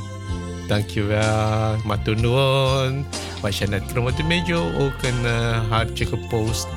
Dankjewel. 0.68 1.80
Nuwun. 2.20 3.06
Mbak 3.40 3.52
Shanat 3.54 3.84
Kromotumejo 3.92 4.72
ook 4.80 5.00
een 5.04 5.22
uh, 5.24 5.60
hartje 5.70 6.06
gepost. 6.06 6.68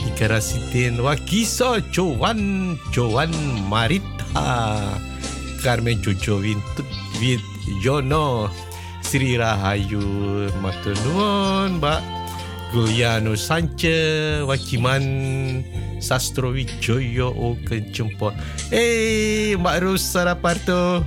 Mbak 0.00 0.16
Ika 0.16 0.26
Rasidin. 0.32 0.96
Wakiso 1.00 1.76
Jowan. 1.92 2.78
Jowan 2.92 3.32
Marita. 3.68 4.80
Carmen 5.60 6.00
Jojo 6.00 6.40
Wint 6.40 6.76
Wit 7.20 7.44
Jono. 7.84 8.48
Sri 9.04 9.36
Rahayu. 9.36 10.48
Matur 10.64 10.96
nuwun. 11.04 11.76
Mbak 11.76 12.00
Guliano 12.72 13.36
Sanchez. 13.36 14.40
Wakiman. 14.48 15.04
Sastro 16.00 16.52
Wijoyo 16.56 17.28
ook 17.36 17.68
een 17.68 17.84
jempol. 17.92 18.32
Hey, 18.72 19.56
Mbak 19.60 19.82
Rosa 19.84 20.24
Raparto. 20.24 21.04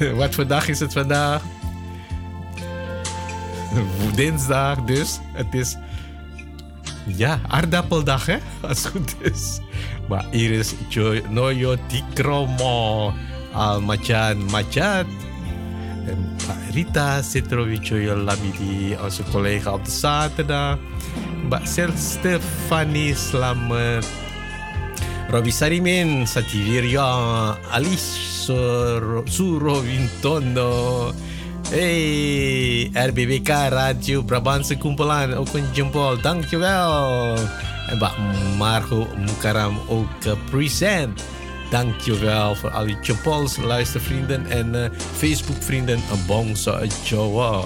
Wat 0.20 0.34
voor 0.34 0.46
dag 0.46 0.68
is 0.68 0.80
het 0.84 0.92
vandaag? 0.92 1.40
Dinsdag 4.14 4.84
dus. 4.84 5.18
Het 5.32 5.54
is 5.54 5.76
ja, 7.06 7.40
aardappeldag 7.48 8.26
hè, 8.26 8.36
als 8.62 8.82
het 8.84 8.92
goed 8.92 9.14
is. 9.20 9.60
Maar 10.08 10.24
hier 10.30 10.50
is 10.50 10.74
Noyo 11.30 11.76
Tikromo 11.86 13.12
Al 13.52 13.80
Macan 13.80 14.44
Macat. 14.50 15.06
En 16.06 16.36
Rita 16.72 17.22
Citrovicoyo 17.22 18.16
Lamidi, 18.16 18.96
onze 19.04 19.22
collega 19.30 19.72
op 19.72 19.84
de 19.84 19.90
zaterdag. 19.90 20.78
Mbak 21.44 21.66
Sel 21.66 21.88
Stefani 21.96 23.14
Slamet. 23.14 24.06
Robi 25.30 25.50
Sarimin, 25.50 26.26
Sativirya, 26.26 27.04
Alice 27.70 28.20
Sur- 28.44 29.22
Surovintono. 29.24 31.12
Hey, 31.70 32.90
RBBK 32.92 33.48
Radio 33.48 34.22
Brabantse 34.22 34.76
Kumpulan, 34.76 35.34
ook 35.34 35.54
een 35.54 35.64
jempol, 35.72 36.20
dankjewel. 36.20 37.36
En 37.88 37.96
Mbak 37.96 38.14
Margo 38.58 39.08
Mukaram 39.18 39.78
ook 39.88 40.24
eh, 40.24 40.32
present. 40.50 41.24
Dankjewel 41.70 42.54
voor 42.54 42.70
al 42.70 42.86
die 42.86 42.96
jempols, 43.02 43.56
luistervrienden 43.56 44.46
en 44.46 44.84
eh, 44.84 44.90
Facebookvrienden. 45.16 45.96
Een 45.96 46.26
bongso 46.26 46.78
Jawa. 47.04 47.62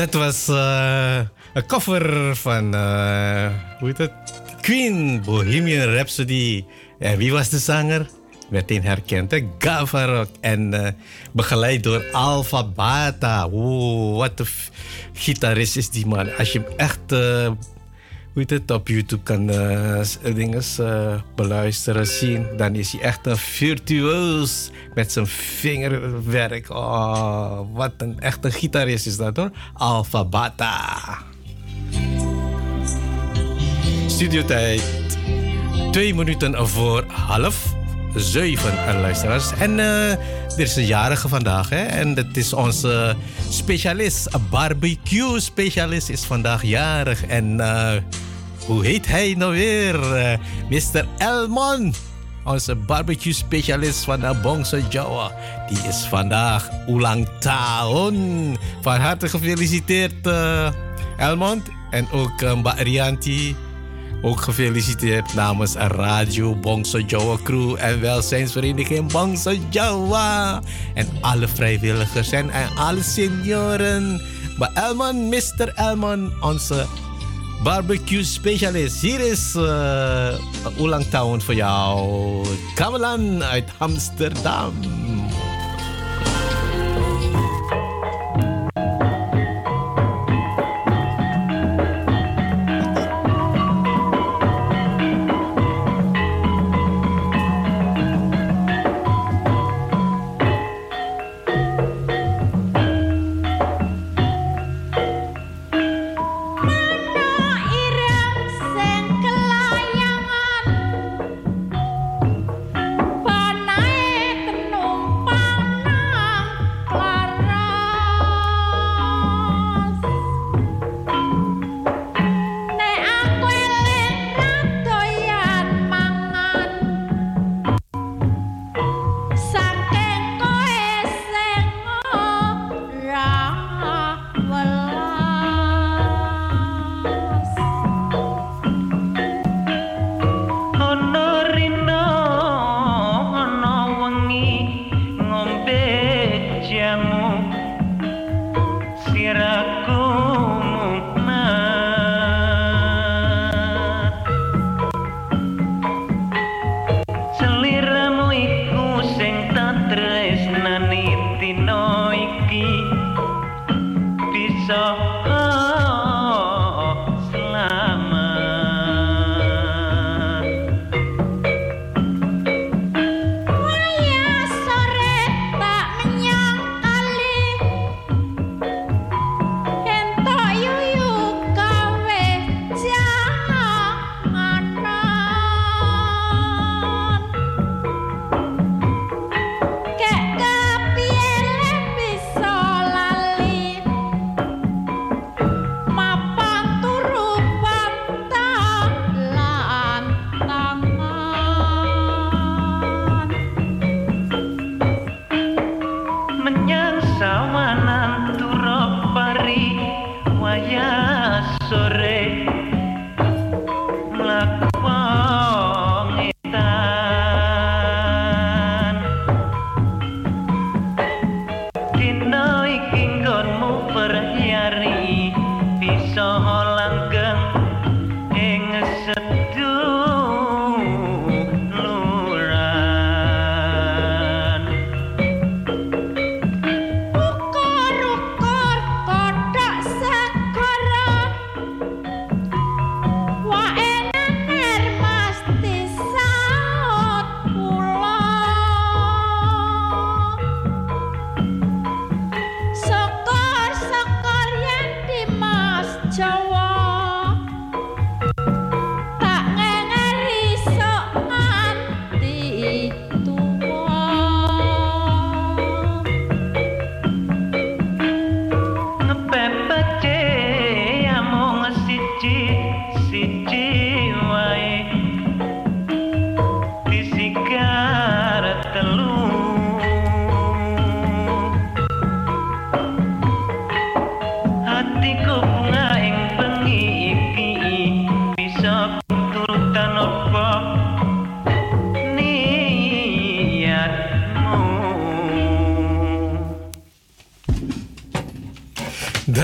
Dat 0.00 0.14
was 0.14 0.48
eh, 0.48 1.20
een 1.54 1.66
cover 1.66 2.36
van, 2.36 2.74
eh, 2.74 3.50
hoe 3.78 3.88
heet 3.88 3.98
het? 3.98 4.12
Queen, 4.60 5.22
Bohemian 5.24 5.88
Rhapsody. 5.88 6.64
En 6.98 7.18
wie 7.18 7.32
was 7.32 7.48
de 7.48 7.58
zanger? 7.58 8.08
Meteen 8.50 8.82
herkend? 8.82 9.42
Gavarok. 9.58 10.28
En 10.40 10.74
eh, 10.74 10.92
begeleid 11.32 11.82
door 11.82 12.04
Alpha 12.12 12.64
Bata. 12.64 13.50
Wow, 13.50 14.16
wat 14.16 14.40
een 14.40 14.46
gitarist 15.12 15.76
is 15.76 15.90
die 15.90 16.06
man. 16.06 16.36
Als 16.36 16.52
je 16.52 16.58
hem 16.58 16.68
echt, 16.76 17.10
hoe 17.10 17.56
heet 18.34 18.50
het, 18.50 18.70
op 18.70 18.88
YouTube 18.88 19.22
kan 19.22 19.50
eh, 19.50 21.14
beluisteren, 21.34 22.06
zien... 22.06 22.46
dan 22.56 22.74
is 22.74 22.92
hij 22.92 23.00
echt 23.00 23.26
een 23.26 23.36
virtuoos 23.36 24.70
met 24.94 25.12
zijn 25.12 25.26
vingerwerk. 25.26 26.70
Oh, 26.70 27.60
wat 27.72 27.92
een 27.96 28.20
echte 28.20 28.50
gitarist 28.50 29.06
is 29.06 29.16
dat 29.16 29.36
hoor. 29.36 29.50
Alpha 29.74 30.24
Bata. 30.24 30.98
Studiotijd. 34.06 34.82
Twee 35.90 36.14
minuten 36.14 36.68
voor 36.68 37.04
half 37.08 37.74
zeven, 38.14 38.86
eh, 38.86 39.00
luisteraars. 39.00 39.52
En 39.58 39.78
eh, 39.78 40.10
er 40.10 40.66
is 40.66 40.76
een 40.76 40.86
jarige 40.86 41.28
vandaag, 41.28 41.68
hè? 41.68 41.82
En 41.82 42.14
dat 42.14 42.36
is 42.36 42.52
onze 42.52 43.16
specialist, 43.48 44.28
barbecue-specialist, 44.50 46.08
is 46.08 46.24
vandaag 46.24 46.62
jarig. 46.62 47.26
En 47.26 47.60
eh, 47.60 47.92
hoe 48.66 48.84
heet 48.84 49.06
hij 49.06 49.34
nou 49.36 49.52
weer? 49.52 50.14
Eh, 50.14 50.38
Mr. 50.68 51.06
Elmon, 51.18 51.94
onze 52.50 52.74
barbecue-specialist 52.74 54.04
van 54.04 54.20
de 54.20 54.34
Bongso 54.42 54.78
Jawa. 54.88 55.32
Die 55.68 55.78
is 55.88 56.06
vandaag 56.08 56.70
ulang 56.88 57.28
tahun. 57.38 58.56
Van 58.80 59.00
harte 59.00 59.28
gefeliciteerd, 59.28 60.26
eh, 60.26 60.68
Elmond. 61.16 61.68
En 61.90 62.10
ook 62.10 62.42
eh, 62.42 62.54
Mbak 62.54 62.78
Rianti. 62.78 63.56
Ook 64.22 64.40
gefeliciteerd 64.40 65.34
namens 65.34 65.74
Radio 65.74 66.54
Bongso 66.54 66.98
Jawa 66.98 67.36
Crew 67.42 67.76
en 67.78 68.00
welzijnsvereniging 68.00 69.12
Bongso 69.12 69.52
Jawa. 69.70 70.60
En 70.94 71.08
alle 71.20 71.48
vrijwilligers 71.48 72.30
en, 72.30 72.50
alle 72.76 73.02
senioren. 73.02 74.20
Maar 74.58 74.70
Elman, 74.74 75.28
Mr. 75.28 75.72
Elman, 75.74 76.32
onze 76.40 76.86
barbecue 77.62 78.24
specialist. 78.24 79.00
Hier 79.00 79.20
is 79.20 79.54
eh, 79.54 80.34
een 80.64 80.84
ulang 80.84 81.04
tahun 81.04 81.40
voor 81.40 81.54
jou. 81.54 82.46
Kamelan 82.74 83.44
uit 83.44 83.70
Amsterdam. 83.78 85.09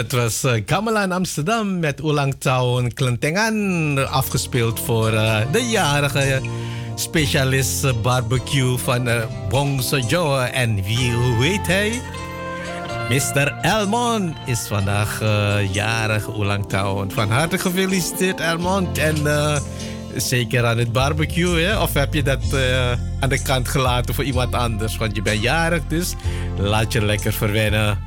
Dat 0.09 0.21
was 0.21 0.45
Gamelan 0.67 1.13
Amsterdam 1.13 1.79
met 1.79 2.01
Ulang 2.01 2.35
Town 2.39 2.91
Klentengan. 2.95 4.09
Afgespeeld 4.11 4.81
voor 4.81 5.13
uh, 5.13 5.39
de 5.53 5.69
jarige 5.69 6.41
specialist 6.95 7.85
uh, 7.85 7.93
barbecue 8.03 8.79
van 8.79 9.09
uh, 9.09 9.23
Bong 9.49 9.83
Sojo. 9.83 10.39
En 10.39 10.75
wie, 10.75 11.13
hoe 11.13 11.61
hij? 11.63 12.01
Mr. 13.09 13.59
Elmond 13.61 14.37
is 14.45 14.67
vandaag 14.67 15.21
jarig 15.73 16.29
Ulang 16.39 16.69
Town. 16.69 17.11
Van 17.11 17.31
harte 17.31 17.59
gefeliciteerd 17.59 18.41
Elmond. 18.41 18.99
En 18.99 19.17
zeker 20.17 20.65
aan 20.65 20.79
het 20.79 20.93
barbecue, 20.93 21.61
hè? 21.61 21.81
Of 21.81 21.95
heb 21.95 22.15
je 22.15 22.23
dat 22.23 22.55
aan 23.21 23.29
de 23.29 23.43
kant 23.43 23.69
gelaten 23.69 24.15
voor 24.15 24.25
iemand 24.25 24.55
anders? 24.55 24.97
Want 24.97 25.17
je 25.17 25.23
bent 25.23 25.43
jarig, 25.43 25.83
dus 25.89 26.15
laat 26.59 26.93
je 26.93 27.05
lekker 27.05 27.33
verwennen. 27.33 28.06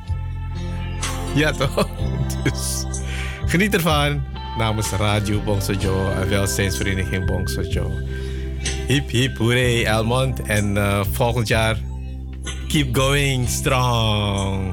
Ja, 1.34 1.52
toch? 1.52 1.88
Dus 2.42 2.84
geniet 3.46 3.74
ervan 3.74 4.22
namens 4.58 4.90
Radio 4.90 5.40
Bongsojo 5.40 6.10
en 6.10 6.28
welzijnsvereniging 6.28 7.26
Bongsojo. 7.26 7.90
Hip 8.86 9.10
hip 9.10 9.36
hooray 9.36 9.84
Elmond 9.84 10.42
en 10.42 10.76
uh, 10.76 11.00
volgend 11.12 11.48
jaar 11.48 11.76
keep 12.68 12.96
going 12.96 13.48
strong. 13.48 14.72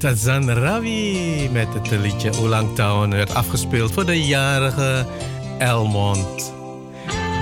Richard 0.00 0.18
Azan 0.18 0.50
Ravi 0.50 1.48
met 1.52 1.74
het 1.74 1.90
liedje 1.90 2.38
Olang 2.38 2.74
Town 2.74 3.10
werd 3.10 3.34
afgespeeld 3.34 3.92
voor 3.92 4.06
de 4.06 4.26
jarige 4.26 5.06
Elmond. 5.58 6.52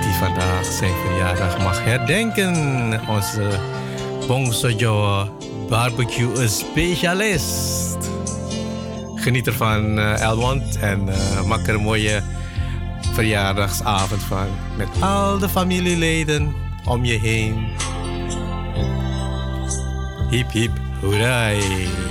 Die 0.01 0.13
vandaag 0.19 0.65
zijn 0.65 0.93
verjaardag 1.05 1.57
mag 1.57 1.83
herdenken. 1.83 2.99
Onze 3.07 3.59
Bongsojo 4.27 5.27
barbecue 5.69 6.47
specialist. 6.47 7.97
Geniet 9.15 9.47
ervan 9.47 9.99
uh, 9.99 10.21
Elmond 10.21 10.79
en 10.79 11.07
uh, 11.07 11.43
maak 11.43 11.67
er 11.67 11.75
een 11.75 11.81
mooie 11.81 12.21
verjaardagsavond 13.13 14.23
van. 14.23 14.47
Met 14.77 14.87
al 14.99 15.37
de 15.37 15.49
familieleden 15.49 16.55
om 16.85 17.05
je 17.05 17.19
heen. 17.19 17.67
Hip 20.29 20.51
hip 20.51 20.71
hooray. 21.01 22.08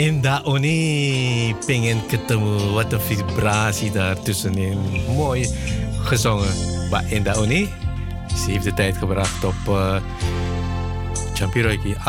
Inda 0.00 0.40
Oni. 0.44 1.54
Pengen 1.66 2.06
ketemu. 2.06 2.72
Wat 2.72 2.92
een 2.92 3.00
vibratie 3.00 3.90
daar 3.90 4.22
tussenin. 4.22 4.78
Mooi 5.16 5.48
gezongen. 6.02 6.48
Maar 6.90 7.12
Inda 7.12 7.34
Oni, 7.34 7.68
ze 8.44 8.50
heeft 8.50 8.64
de 8.64 8.74
tijd 8.74 8.96
gebracht 8.96 9.44
op 9.44 9.54
uh, 9.68 9.96
Champiroiki 11.34 11.94
18.41. 11.94 12.00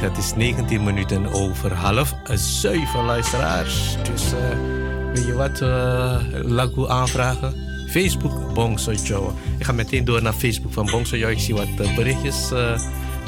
Het 0.00 0.18
is 0.18 0.34
19 0.36 0.84
minuten 0.84 1.32
over 1.32 1.72
half 1.72 2.14
zeven 2.34 3.04
luisteraars. 3.04 3.96
Dus 4.12 4.22
uh, 4.32 4.38
weet 5.14 5.26
je 5.26 5.34
wat, 5.34 5.60
uh, 5.60 6.16
lagu 6.42 6.88
aanvragen? 6.88 7.54
Facebook 7.90 8.54
Bongso 8.54 8.92
Joe. 8.92 9.30
Ik 9.58 9.64
ga 9.64 9.72
meteen 9.72 10.04
door 10.04 10.22
naar 10.22 10.32
Facebook 10.32 10.72
van 10.72 10.86
Bongso 10.86 11.16
Joe. 11.16 11.30
Ik 11.30 11.38
zie 11.38 11.54
wat 11.54 11.94
berichtjes 11.96 12.48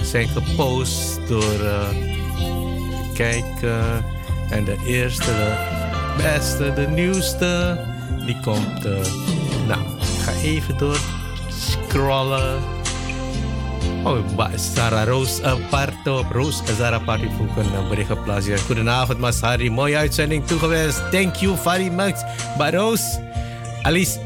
zijn 0.02 0.28
gepost 0.28 1.20
door. 1.28 1.60
Uh, 3.20 3.26
kijk, 3.26 3.62
en 4.50 4.64
de 4.64 4.76
eerste, 4.86 5.24
de 5.24 5.56
beste, 6.16 6.72
de 6.72 6.86
nieuwste, 6.88 7.80
die 8.26 8.40
komt. 8.40 8.84
nou, 9.66 9.80
ik 10.00 10.22
ga 10.22 10.32
even 10.42 10.78
door 10.78 10.98
scrollen. 11.48 12.58
Oh, 14.04 14.18
Sarah 14.56 15.06
Roos 15.06 15.40
Parto. 15.70 16.24
Roos 16.32 16.62
Sarah 16.78 17.04
Parto 17.04 17.24
ook 17.24 17.56
een 17.56 17.88
bericht 17.88 18.08
geplaatst. 18.08 18.60
Goedenavond, 18.60 19.18
Masari. 19.18 19.70
Mooie 19.70 19.96
uitzending 19.96 20.46
toegewenst. 20.46 21.10
Thank 21.10 21.34
you 21.34 21.56
very 21.56 21.88
much. 21.88 22.16
Mbak 22.54 22.74
Roos. 22.74 23.18
Alice, 23.82 24.18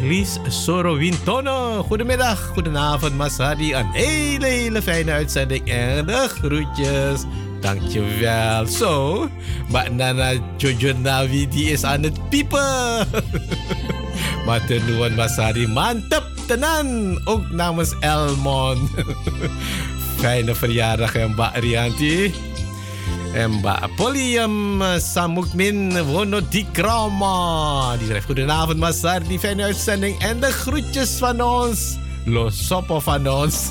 Alice 0.00 0.38
Soro 0.48 0.96
Wintono. 0.96 1.82
Goedemiddag, 1.82 2.46
goedenavond, 2.46 3.16
Masari. 3.16 3.74
Een 3.74 3.90
hele, 3.92 4.46
hele 4.46 4.82
fijne 4.82 5.12
uitzending. 5.12 5.68
En 5.68 6.06
de 6.06 6.28
groetjes. 6.28 7.24
Dankjewel. 7.62 8.66
Zo, 8.66 9.28
Mbak 9.70 9.94
Nana 9.94 10.34
Jojo 10.58 10.92
Navi 10.98 11.46
die 11.48 11.70
is 11.70 11.86
aan 11.86 12.02
het 12.02 12.18
piepen. 12.28 13.06
maar 14.46 14.60
tenuan 14.66 15.14
Masari, 15.14 15.66
mantep. 15.70 16.32
tenan. 16.46 17.20
Ook 17.24 17.50
namens 17.50 17.94
Elmon. 18.00 18.90
Fijne 20.20 20.54
verjaardag, 20.54 21.12
hè, 21.12 21.28
Mbak 21.28 21.56
Rianti. 21.56 22.34
En 23.34 23.50
Mbak 23.50 23.96
Polium 23.96 24.82
Samukmin 24.98 26.02
Wonodikrama. 26.02 27.96
Die 27.96 28.06
schrijft 28.06 28.26
goedenavond, 28.26 28.78
Masar. 28.78 29.22
Die 29.22 29.38
fijne 29.38 29.62
uitzending 29.62 30.18
en 30.20 30.40
de 30.40 30.52
groetjes 30.52 31.10
van 31.18 31.40
ons. 31.40 31.96
Los 32.24 32.66
sopo 32.66 33.00
van 33.00 33.28
ons. 33.28 33.70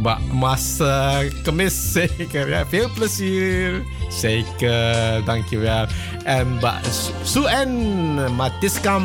Mbak 0.00 0.32
Mas 0.32 0.80
eh, 0.80 1.28
Kemis 1.42 1.76
zeker. 1.92 2.48
Ja, 2.48 2.66
veel 2.66 2.90
plezier. 2.94 3.82
Zeker, 4.08 5.24
dankjewel. 5.24 5.86
En 6.24 6.58
Suen 7.22 8.34
Matiskam 8.36 9.04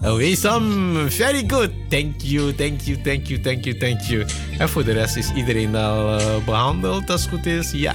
Weesam. 0.00 0.94
Very 1.10 1.44
good. 1.46 1.70
Thank 1.88 2.14
you, 2.22 2.54
thank 2.54 2.80
you, 2.80 3.00
thank 3.02 3.26
you, 3.26 3.40
thank 3.40 3.64
you, 3.64 3.78
thank 3.78 4.00
you. 4.00 4.26
En 4.58 4.68
voor 4.68 4.84
de 4.84 4.92
rest 4.92 5.16
is 5.16 5.32
iedereen 5.34 5.74
al 5.76 6.18
eh, 6.18 6.26
behandeld 6.44 7.10
als 7.10 7.20
het 7.22 7.30
goed 7.30 7.46
is. 7.46 7.70
Ja. 7.72 7.94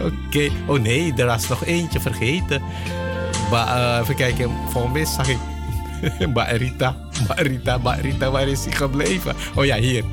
Oké. 0.00 0.50
Oh 0.66 0.80
nee, 0.80 1.12
er 1.16 1.26
was 1.26 1.48
nog 1.48 1.64
eentje 1.64 2.00
vergeten. 2.00 2.62
Ba, 3.50 3.94
eh, 3.96 4.02
even 4.02 4.14
kijken, 4.14 4.50
volgens 4.70 4.92
mij 4.92 5.04
zag 5.04 5.28
ik 5.28 5.38
Mbak 6.30 6.50
Rita. 6.60 6.90
Mbak 7.24 7.40
Rita, 7.46 7.72
Mbak 7.78 7.98
Rita, 8.02 8.26
is 8.44 8.64
hij 8.64 8.74
gebleven? 8.74 9.34
Oh 9.54 9.64
ja, 9.64 9.76
hier. 9.76 10.04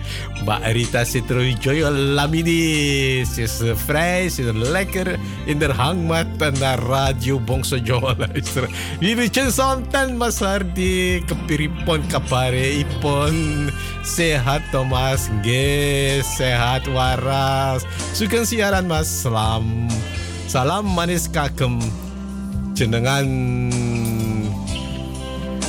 Mbak 0.42 0.64
Rita 0.72 1.04
Citrojoyo 1.04 1.90
Lamini. 1.92 3.26
Ze 3.26 3.42
is 3.42 3.62
vrij, 3.86 4.30
ze 4.30 4.42
is 4.42 4.70
lekker 4.70 5.20
in 5.46 5.60
de 5.60 5.74
hangmat 5.74 6.26
en 6.38 6.54
naar 6.60 6.80
Radio 6.80 7.40
Bongso 7.40 7.78
Jawa 7.78 8.16
luisteren. 8.28 8.70
Jullie 9.00 9.30
tjensontan 9.30 10.18
mas 10.18 10.40
hardi 10.40 11.24
kepiripon 11.26 12.08
kapare 12.08 12.78
ipon. 12.78 13.70
Sehat 14.02 14.62
Thomas, 14.72 15.30
ge, 15.42 16.22
sehat 16.26 16.88
waras. 16.90 17.84
Sugeng 18.14 18.46
siaran 18.46 18.88
mas, 18.88 19.22
salam. 19.22 19.88
Salam 20.48 20.86
manis 20.86 21.30
kakem. 21.30 21.78
Jenengan 22.74 23.28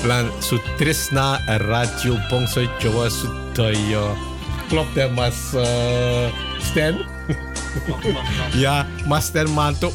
lan 0.06 0.26
Sutrisna 0.42 1.38
Radio 1.70 2.18
Bongso 2.26 2.66
Jawa 2.82 3.06
Sudoyo. 3.06 4.18
Klopt 4.66 4.96
ya 5.00 5.06
Mas 5.12 5.54
eh, 5.54 6.26
Stan? 6.58 6.98
ya, 8.54 8.84
Mas 9.06 9.30
Stan 9.30 9.48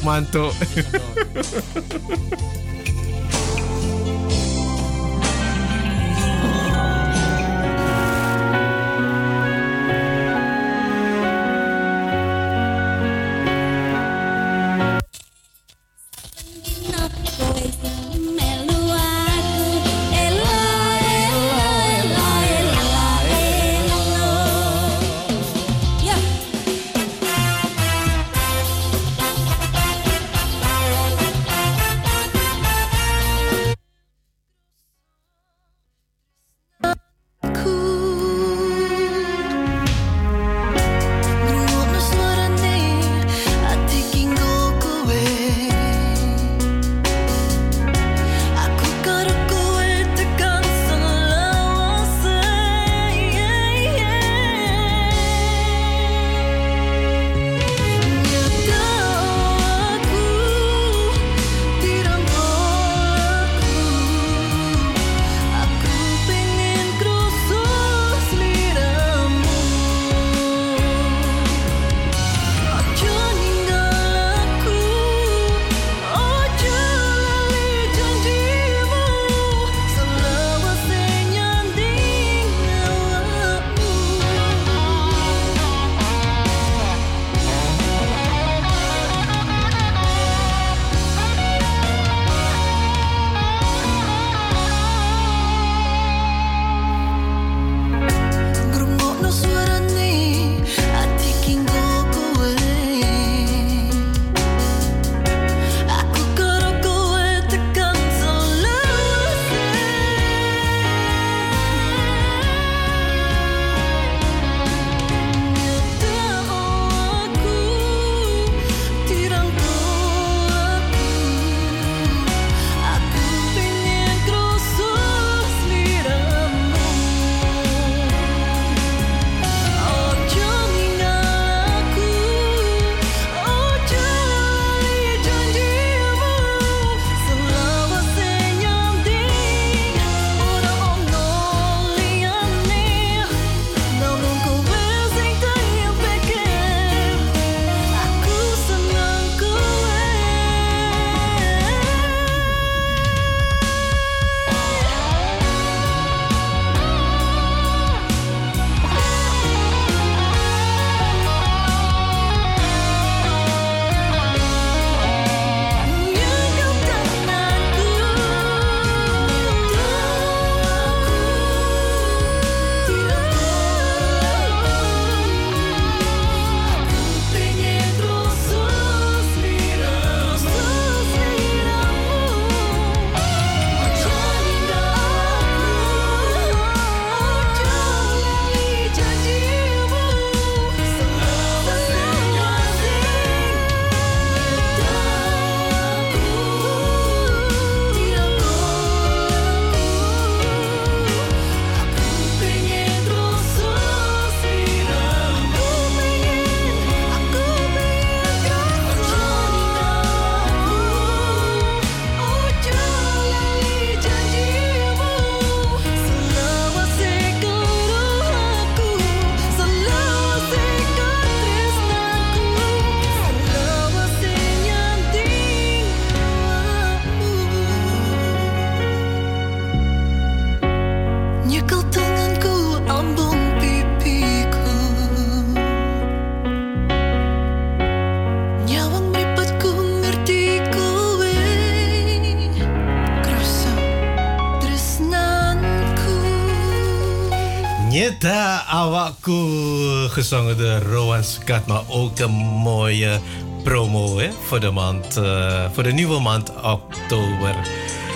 gezongen 250.28 250.58
door 250.58 250.92
Rowan 250.92 251.24
Skat, 251.24 251.66
maar 251.66 251.82
ook 251.88 252.18
een 252.18 252.30
mooie 252.30 253.20
promo 253.64 254.18
hè, 254.18 254.30
voor, 254.46 254.60
de 254.60 254.70
maand, 254.70 255.16
eh, 255.16 255.64
voor 255.72 255.82
de 255.82 255.92
nieuwe 255.92 256.20
maand 256.20 256.50
oktober. 256.62 257.56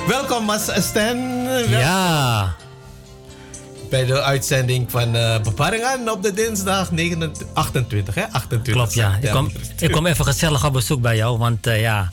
Welkom, 0.09 0.45
Mas 0.45 0.71
Stan. 0.75 1.19
Ja. 1.69 2.55
Bij 3.91 4.05
de 4.05 4.23
uitzending 4.23 4.91
van 4.91 5.17
uh, 5.17 5.41
Beparingen 5.41 6.13
op 6.13 6.23
de 6.23 6.33
dinsdag 6.33 6.91
29, 6.91 7.47
28, 7.53 8.15
hè? 8.15 8.31
28 8.31 8.73
Klopt, 8.73 8.95
ja. 8.95 9.19
Ik 9.21 9.31
kom, 9.31 9.51
ik 9.79 9.91
kom 9.91 10.07
even 10.07 10.25
gezellig 10.25 10.65
op 10.67 10.73
bezoek 10.73 11.01
bij 11.01 11.17
jou, 11.17 11.39
want 11.39 11.67
eh, 11.67 11.81
ja. 11.81 12.11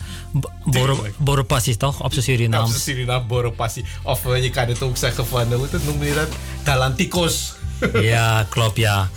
Boropassie 1.17 1.77
toch, 1.77 2.03
op 2.03 2.13
zijn 2.13 2.25
Ja, 2.25 2.31
Surinaams. 2.31 2.69
op 2.69 2.75
de 2.75 2.79
Suriname 2.79 3.25
Boropassie. 3.25 3.85
Of 4.03 4.25
eh, 4.25 4.43
je 4.43 4.49
kan 4.49 4.67
het 4.67 4.81
ook 4.81 4.97
zeggen 4.97 5.27
van, 5.27 5.51
eh, 5.51 5.57
hoe 5.57 5.67
het 5.69 5.85
noem 5.85 6.03
je 6.03 6.13
dat? 6.13 6.27
Galanticos. 6.63 7.53
Ja, 7.93 8.45
klopt, 8.49 8.77
ja. 8.77 9.09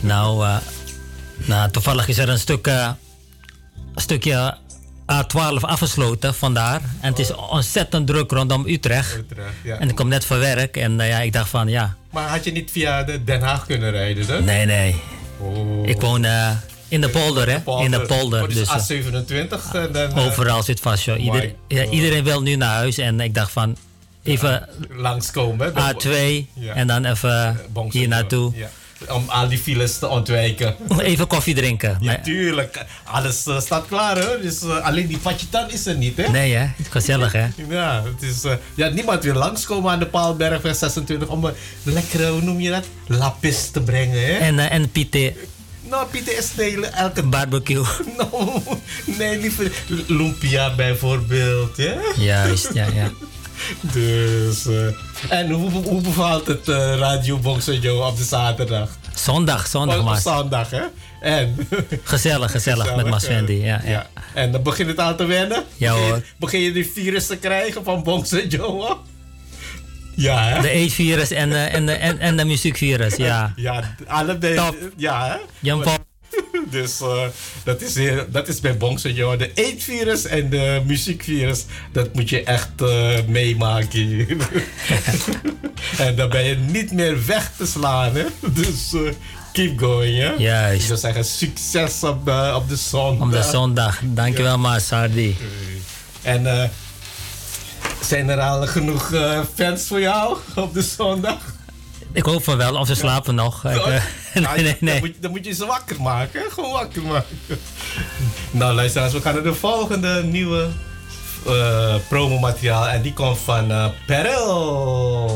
Nou, 0.00 0.44
eh, 0.44 0.56
nou 1.36 1.70
toevallig 1.70 2.08
is 2.08 2.18
er 2.18 2.28
een 2.28 2.38
stuk, 2.38 2.66
eh, 2.66 2.90
stukje 3.94 4.56
A12 5.12 5.60
afgesloten 5.60 6.34
vandaar. 6.34 6.80
En 7.00 7.08
het 7.10 7.18
is 7.18 7.34
ontzettend 7.34 8.06
druk 8.06 8.30
rondom 8.30 8.66
Utrecht. 8.66 9.16
Utrecht, 9.16 9.48
ja. 9.64 9.78
En 9.78 9.88
ik 9.88 9.94
kom 9.94 10.08
net 10.08 10.24
van 10.24 10.38
werk 10.38 10.76
en 10.76 11.00
eh, 11.00 11.08
ja, 11.08 11.18
ik 11.20 11.32
dacht 11.32 11.48
van 11.48 11.68
ja, 11.68 11.96
Maar 12.10 12.28
had 12.28 12.44
je 12.44 12.52
niet 12.52 12.70
via 12.70 13.02
de 13.02 13.24
Den 13.24 13.40
Haag 13.42 13.66
kunnen 13.66 13.90
rijden, 13.90 14.26
hè? 14.26 14.40
nee, 14.40 14.66
nee. 14.66 14.96
Oh. 15.38 15.88
Ik 15.88 16.00
woon 16.00 16.26
in 16.88 17.00
de 17.00 17.08
polder, 17.08 17.48
hè? 17.48 17.82
In 17.84 17.90
de 17.90 18.00
polder. 18.00 18.42
Oh, 18.42 18.48
dus 18.48 18.56
Dus, 18.56 18.68
eh, 18.68 19.02
A27 19.02 19.74
en 19.74 19.92
dan... 19.92 20.18
overal 20.18 20.62
zit 20.62 20.80
vast, 20.80 21.04
joh. 21.04 21.18
Ieder, 21.22 21.54
ja, 21.68 21.84
iedereen 21.84 22.24
wil 22.24 22.42
nu 22.42 22.56
naar 22.56 22.74
huis 22.74 22.98
en 22.98 23.20
ik 23.20 23.34
dacht 23.34 23.52
van 23.52 23.76
even 24.22 24.68
langskomen. 24.88 25.72
hè? 25.74 25.92
A2 25.92 26.46
Ja. 26.54 26.74
en 26.74 26.86
dan 26.86 27.04
even 27.04 27.60
hier 27.90 28.08
naartoe. 28.08 28.52
Ja. 28.56 28.70
Om 29.08 29.28
al 29.28 29.48
die 29.48 29.58
files 29.58 29.98
te 29.98 30.08
ontwijken. 30.08 30.76
Even 30.98 31.26
koffie 31.26 31.54
drinken. 31.54 31.96
Ja, 32.00 32.20
tuurlijk. 32.20 32.84
Alles 33.04 33.46
eh, 33.46 33.60
staat 33.60 33.86
klaar, 33.86 34.16
hè? 34.16 34.40
Dus 34.40 34.62
eh, 34.62 34.84
alleen 34.84 35.06
die 35.06 35.18
Pachitan 35.18 35.70
is 35.70 35.86
er 35.86 35.96
niet, 35.96 36.16
hè? 36.16 36.28
nee, 36.28 36.54
hè? 36.54 36.66
Gezellig, 36.90 37.32
hè? 37.32 37.46
Ja, 37.68 38.02
het 38.04 38.22
is, 38.22 38.44
eh, 38.44 38.52
ja, 38.74 38.88
niemand 38.88 39.24
wil 39.24 39.34
langskomen 39.34 39.90
aan 39.90 39.98
de 39.98 40.06
Paalbergweg 40.06 40.76
26 40.76 41.28
om 41.28 41.44
een 41.44 41.54
lekkere, 41.82 42.30
hoe 42.30 42.42
noem 42.42 42.60
je 42.60 42.70
dat? 42.70 42.84
Lapis 43.06 43.70
te 43.70 43.80
brengen, 43.80 44.24
hè? 44.24 44.32
En, 44.32 44.58
en 44.58 44.90
Nou, 45.88 46.06
Pieter 46.10 46.38
is 46.38 46.44
stelen 46.44 46.92
elke 46.92 47.22
barbecue. 47.22 47.84
Nou, 48.18 48.60
nee, 49.04 49.38
liever 49.38 49.72
lumpia 50.06 50.74
bijvoorbeeld, 50.74 51.76
hè? 51.76 51.94
Juist, 52.16 52.70
ja, 52.72 52.86
ja. 52.94 53.10
Dus, 53.80 54.66
en 55.28 55.50
hoe, 55.50 55.70
hoe 55.70 56.00
bevalt 56.00 56.46
het 56.46 56.68
eh, 56.68 56.94
Radio 56.98 57.40
Joe 57.80 58.04
op 58.06 58.16
de 58.16 58.24
zaterdag? 58.24 58.88
Zondag, 59.14 59.66
zondag, 59.66 59.98
Op 59.98 60.04
maar. 60.04 60.20
zondag, 60.20 60.70
hè? 60.70 60.80
En? 61.20 61.68
Gezellig, 62.04 62.50
gezellig 62.50 62.96
met 62.96 63.08
Mas 63.08 63.24
eh, 63.24 63.34
Wendy, 63.34 63.52
ja, 63.52 63.80
ja. 63.84 64.06
En 64.34 64.52
dan 64.52 64.62
begint 64.62 64.88
het 64.88 64.98
al 64.98 65.16
te 65.16 65.24
wennen? 65.24 65.64
Ja, 65.76 65.92
hoor. 65.92 66.22
Begin 66.38 66.60
je 66.60 66.72
die 66.72 66.90
virus 66.94 67.26
te 67.26 67.36
krijgen 67.36 67.84
van 67.84 68.02
Bongso 68.02 68.38
Joe? 68.48 68.96
Ja, 70.16 70.42
hè? 70.48 70.60
De 70.60 70.70
eetvirus 70.70 71.30
en, 71.30 71.52
eh, 71.52 71.74
en, 71.74 71.86
de- 71.86 71.92
en, 71.92 72.18
en 72.18 72.36
de 72.36 72.44
muziekvirus, 72.44 73.16
ja. 73.16 73.52
Ja, 73.56 73.94
allebei. 74.06 74.54
Top. 74.56 74.76
Ja, 74.96 75.26
hè? 75.26 75.36
Jan 75.58 75.80
Paul. 75.80 75.96
Dus 76.70 77.00
eh, 77.00 77.22
dat, 77.64 77.82
is, 77.82 77.94
heel- 77.94 78.24
dat 78.28 78.48
is 78.48 78.60
bij 78.60 78.76
Bongso 78.76 79.08
Joe. 79.08 79.36
De 79.36 79.50
eetvirus 79.54 80.24
en 80.24 80.50
de 80.50 80.82
muziekvirus, 80.86 81.64
dat 81.92 82.14
moet 82.14 82.28
je 82.28 82.42
echt 82.44 82.68
eh, 82.82 83.18
meemaken. 83.26 84.28
en 85.98 86.16
dan 86.16 86.28
ben 86.30 86.44
je 86.44 86.56
niet 86.56 86.92
meer 86.92 87.26
weg 87.26 87.52
te 87.56 87.66
slaan, 87.66 88.14
hè? 88.14 88.24
Dus 88.40 88.92
eh, 88.92 89.00
keep 89.52 89.78
going, 89.78 90.18
hè? 90.18 90.32
Juist. 90.38 90.80
Ik 90.80 90.86
zou 90.86 90.98
zeggen, 90.98 91.24
succes 91.24 92.02
op 92.02 92.24
de, 92.24 92.52
op 92.54 92.68
de 92.68 92.76
zondag. 92.76 93.26
Op 93.26 93.32
de 93.32 93.42
zondag. 93.42 94.00
Dankjewel, 94.04 94.58
Mas 94.58 94.90
Hardy. 94.90 95.34
En 96.22 96.46
eh, 96.62 96.68
zijn 98.00 98.28
er 98.28 98.40
al 98.40 98.66
genoeg 98.66 99.12
eh, 99.12 99.40
fans 99.54 99.82
voor 99.86 100.00
jou 100.00 100.36
op 100.56 100.74
de 100.74 100.82
zondag? 100.82 101.38
Ik 102.12 102.24
hoop 102.24 102.44
van 102.44 102.56
wel, 102.56 102.76
of 102.76 102.86
ze 102.86 102.94
slapen 102.94 103.34
nog. 103.34 103.64
Ik, 103.64 103.72
Ja, 104.34 104.40
nee, 104.54 104.62
nee, 104.62 104.64
Dan, 104.64 104.76
nee. 104.80 105.00
moet, 105.00 105.14
dan 105.20 105.30
moet 105.30 105.44
je 105.44 105.52
ze 105.52 105.66
wakker 105.66 106.02
maken. 106.02 106.42
Gewoon 106.50 106.72
wakker 106.72 107.02
maken. 107.02 107.36
nou, 108.50 108.74
luisteraars, 108.74 109.12
we 109.12 109.20
gaan 109.20 109.34
naar 109.34 109.42
de 109.42 109.54
volgende 109.54 110.22
nieuwe 110.24 110.68
eh 111.46 111.94
promomateriaal. 112.08 112.88
En 112.88 113.02
die 113.02 113.12
komt 113.12 113.38
van 113.38 113.70
eh 113.70 113.86
Perel. 114.06 115.30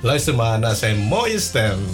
Luister 0.00 0.34
maar 0.34 0.58
naar 0.58 0.74
zijn 0.74 0.98
mooie 0.98 1.40
stem. 1.40 1.86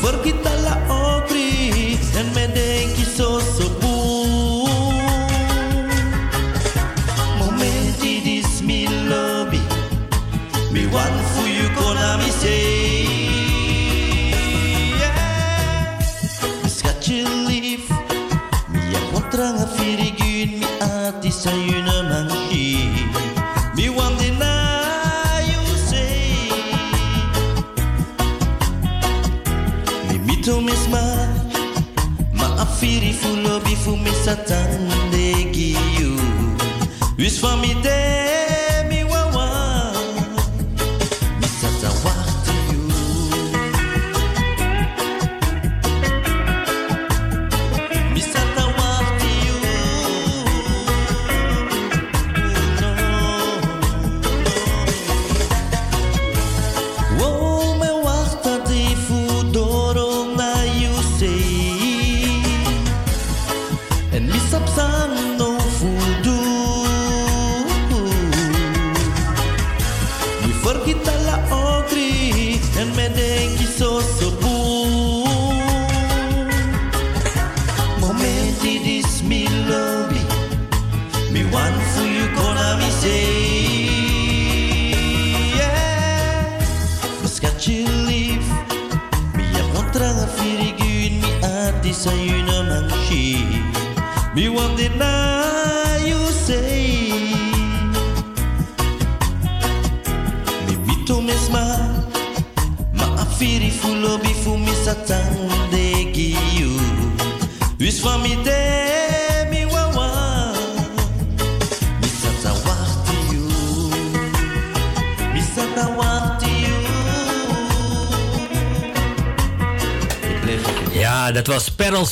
Porque 0.00 0.32
tal 0.32 0.59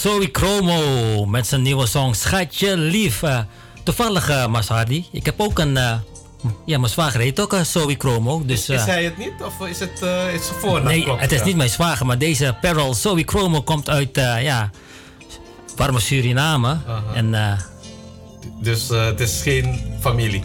Zoe 0.01 0.29
Chromo 0.33 1.27
met 1.27 1.47
zijn 1.47 1.63
nieuwe 1.63 1.87
song 1.87 2.15
Schatje 2.15 2.77
Lief. 2.77 3.23
Eh, 3.23 3.39
toevallig, 3.83 4.31
uh, 4.31 4.45
ik 5.13 5.25
heb 5.25 5.35
ook 5.41 5.59
een... 5.59 5.77
eh, 5.77 5.95
ja, 6.67 6.79
mijn 6.79 6.93
zwager 6.93 7.21
heet 7.21 7.41
ook 7.41 7.53
uh, 7.53 7.61
Zoe 7.61 7.95
Chromo. 7.99 8.43
Dus, 8.47 8.69
Is 8.69 8.81
eh, 8.81 8.87
hij 8.87 9.05
het 9.05 9.19
niet? 9.19 9.33
Of 9.45 9.69
is 9.69 9.81
het, 9.81 10.03
eh 10.03 10.35
is 10.35 10.47
zijn 10.47 10.59
voornaam? 10.61 10.85
nee, 10.85 11.03
klopt, 11.03 11.21
het 11.21 11.33
is 11.33 11.39
ja? 11.39 11.45
niet 11.45 11.57
mijn 11.57 11.69
zwager, 11.71 12.07
maar 12.07 12.19
deze 12.19 12.57
Perel 12.61 12.95
Zoe 12.95 13.23
Chromo 13.27 13.63
komt 13.63 13.89
uit, 13.89 14.17
eh, 14.17 14.43
ja, 14.43 14.71
warme 15.77 16.01
Suriname. 16.01 16.77
En 17.15 17.35
eh, 17.35 17.53
Dus 18.61 18.91
eh, 18.91 19.05
het 19.05 19.21
is 19.21 19.41
geen 19.43 19.81
familie. 20.01 20.43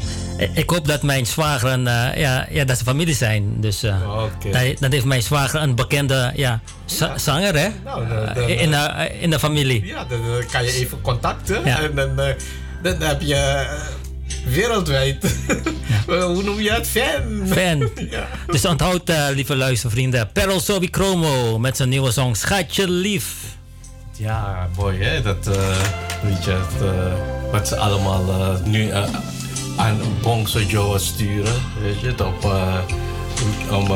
ik- 0.53 0.69
hoop 0.69 0.88
dat 0.88 1.01
mijn 1.03 1.25
zwager 1.25 1.69
en 1.69 1.88
eh, 1.88 2.19
ja, 2.19 2.47
ja, 2.49 2.63
dat 2.65 2.77
ze 2.77 2.84
familie 2.84 3.15
zijn. 3.15 3.61
Dus 3.61 3.84
eh, 3.84 4.23
Oké. 4.23 4.49
dan, 4.51 4.75
dan 4.80 4.91
heeft 4.91 5.05
mijn 5.05 5.23
zwager 5.23 5.61
een 5.61 5.75
bekende 5.75 6.31
ja, 6.35 6.59
za- 6.98 7.18
zanger, 7.18 7.56
hè? 7.60 7.68
Nou, 7.84 8.07
dan- 8.07 8.18
Eh, 8.48 8.61
in, 8.61 8.72
de, 8.72 9.10
in 9.20 9.30
de 9.30 9.40
familie. 9.40 9.86
Ja, 9.86 10.06
dan, 10.06 10.22
dan 10.32 10.45
kan 10.52 10.64
je 10.64 10.72
even 10.74 11.02
contacten. 11.02 11.61
Ja. 11.65 11.82
En 11.82 11.95
dan, 11.95 12.20
eh, 12.20 12.34
dan 12.84 13.02
heb 13.02 13.22
je 13.22 13.36
eh, 13.36 13.70
wereldwijd. 14.53 15.36
Hoe 16.07 16.44
noem 16.44 16.61
je 16.61 16.72
het? 16.72 16.88
Fan. 16.88 17.48
Fan. 17.48 17.90
ja. 18.11 18.28
Dus 18.48 18.65
onthoud, 18.65 19.10
eh, 19.10 19.26
lieve 19.34 19.56
luistervrienden, 19.56 20.32
Perel 20.32 20.60
Sobi 20.60 20.88
Chromo 20.91 21.60
met 21.60 21.78
zijn 21.78 21.90
nieuwe 21.90 22.11
song 22.11 22.34
Schatje 22.36 22.90
Lief. 22.90 23.34
Ja, 24.18 24.70
mooi 24.78 25.03
hè. 25.03 25.22
Dat, 25.22 25.48
eh, 25.48 25.78
weet 26.24 26.44
je, 26.44 26.52
het, 26.52 26.82
eh, 26.82 27.14
wat 27.52 27.68
ze 27.68 27.76
allemaal 27.78 28.60
nu 28.65 28.90
aan 29.78 29.99
Bongso 30.22 30.60
Joe 30.60 30.99
sturen. 30.99 31.53
Weet 31.82 31.99
je, 32.02 32.07
het, 32.07 32.22
op, 32.22 32.44
om 33.72 33.88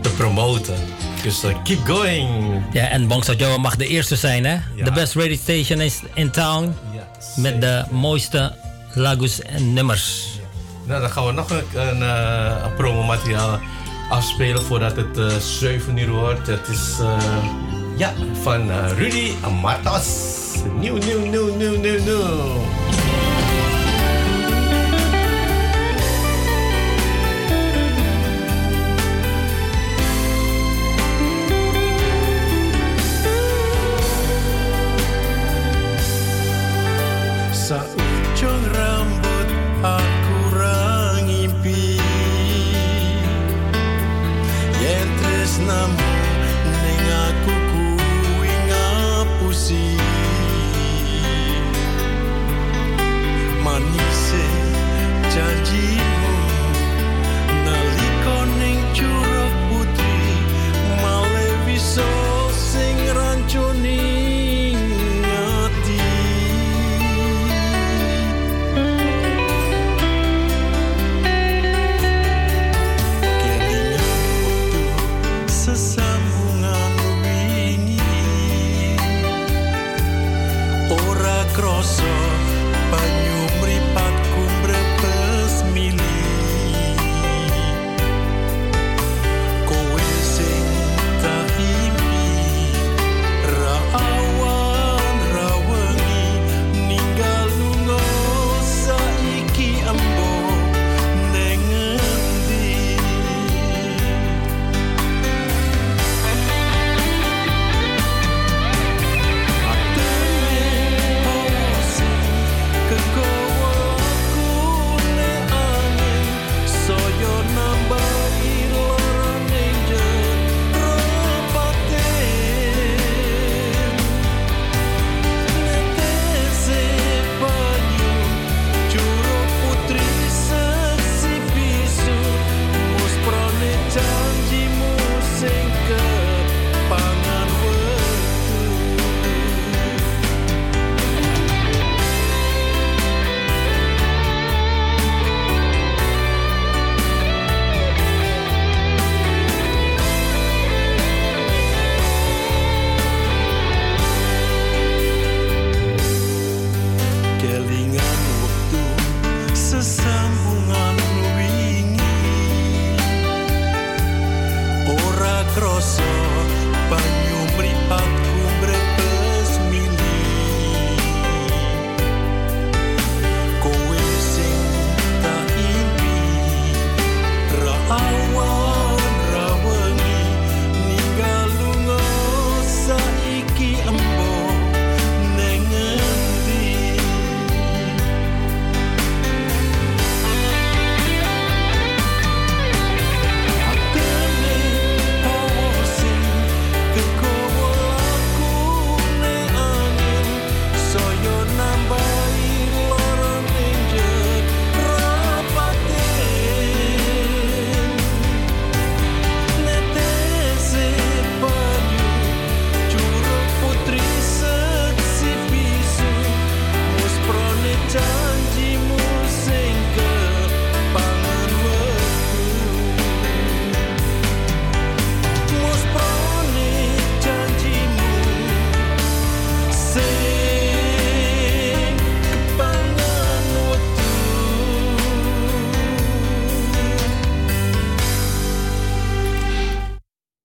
te 0.00 0.08
promoten. 0.16 0.74
Dus 1.22 1.42
eh, 1.42 1.54
keep 1.64 1.86
going. 1.86 2.62
Ja, 2.72 2.88
en 2.88 3.06
Bongso 3.06 3.32
Joe 3.32 3.58
mag 3.58 3.76
de 3.76 3.86
eerste 3.86 4.16
zijn, 4.16 4.44
hè? 4.44 4.56
De 4.84 4.92
best 4.92 5.14
radio 5.14 5.36
station 5.36 5.80
is 5.80 6.00
in 6.14 6.30
town. 6.30 6.74
met 7.36 7.60
de 7.60 7.84
mooiste 7.90 8.52
lagos 8.94 9.42
en 9.42 9.72
nummers. 9.72 10.26
Nou, 10.86 11.00
dan 11.00 11.10
gaan 11.10 11.26
we 11.26 11.32
nog 11.32 11.50
een, 11.50 11.64
een, 11.74 12.02
eh, 12.02 12.64
een 12.64 12.74
promomateriaal 12.74 13.58
afspelen 14.08 14.62
voordat 14.62 14.96
het 14.96 15.18
eh 15.18 15.36
7 15.36 15.96
uur 15.96 16.10
wordt. 16.10 16.46
Het 16.46 16.68
is 16.68 16.96
ja, 17.96 18.12
van 18.42 18.70
Rudy 18.96 19.32
Amatos. 19.40 20.06
Nieuw, 20.78 20.96
nieuw, 20.96 21.26
nieuw, 21.26 21.56
nieuw, 21.56 21.80
nieuw, 21.80 22.02
nieuw. 22.02 22.79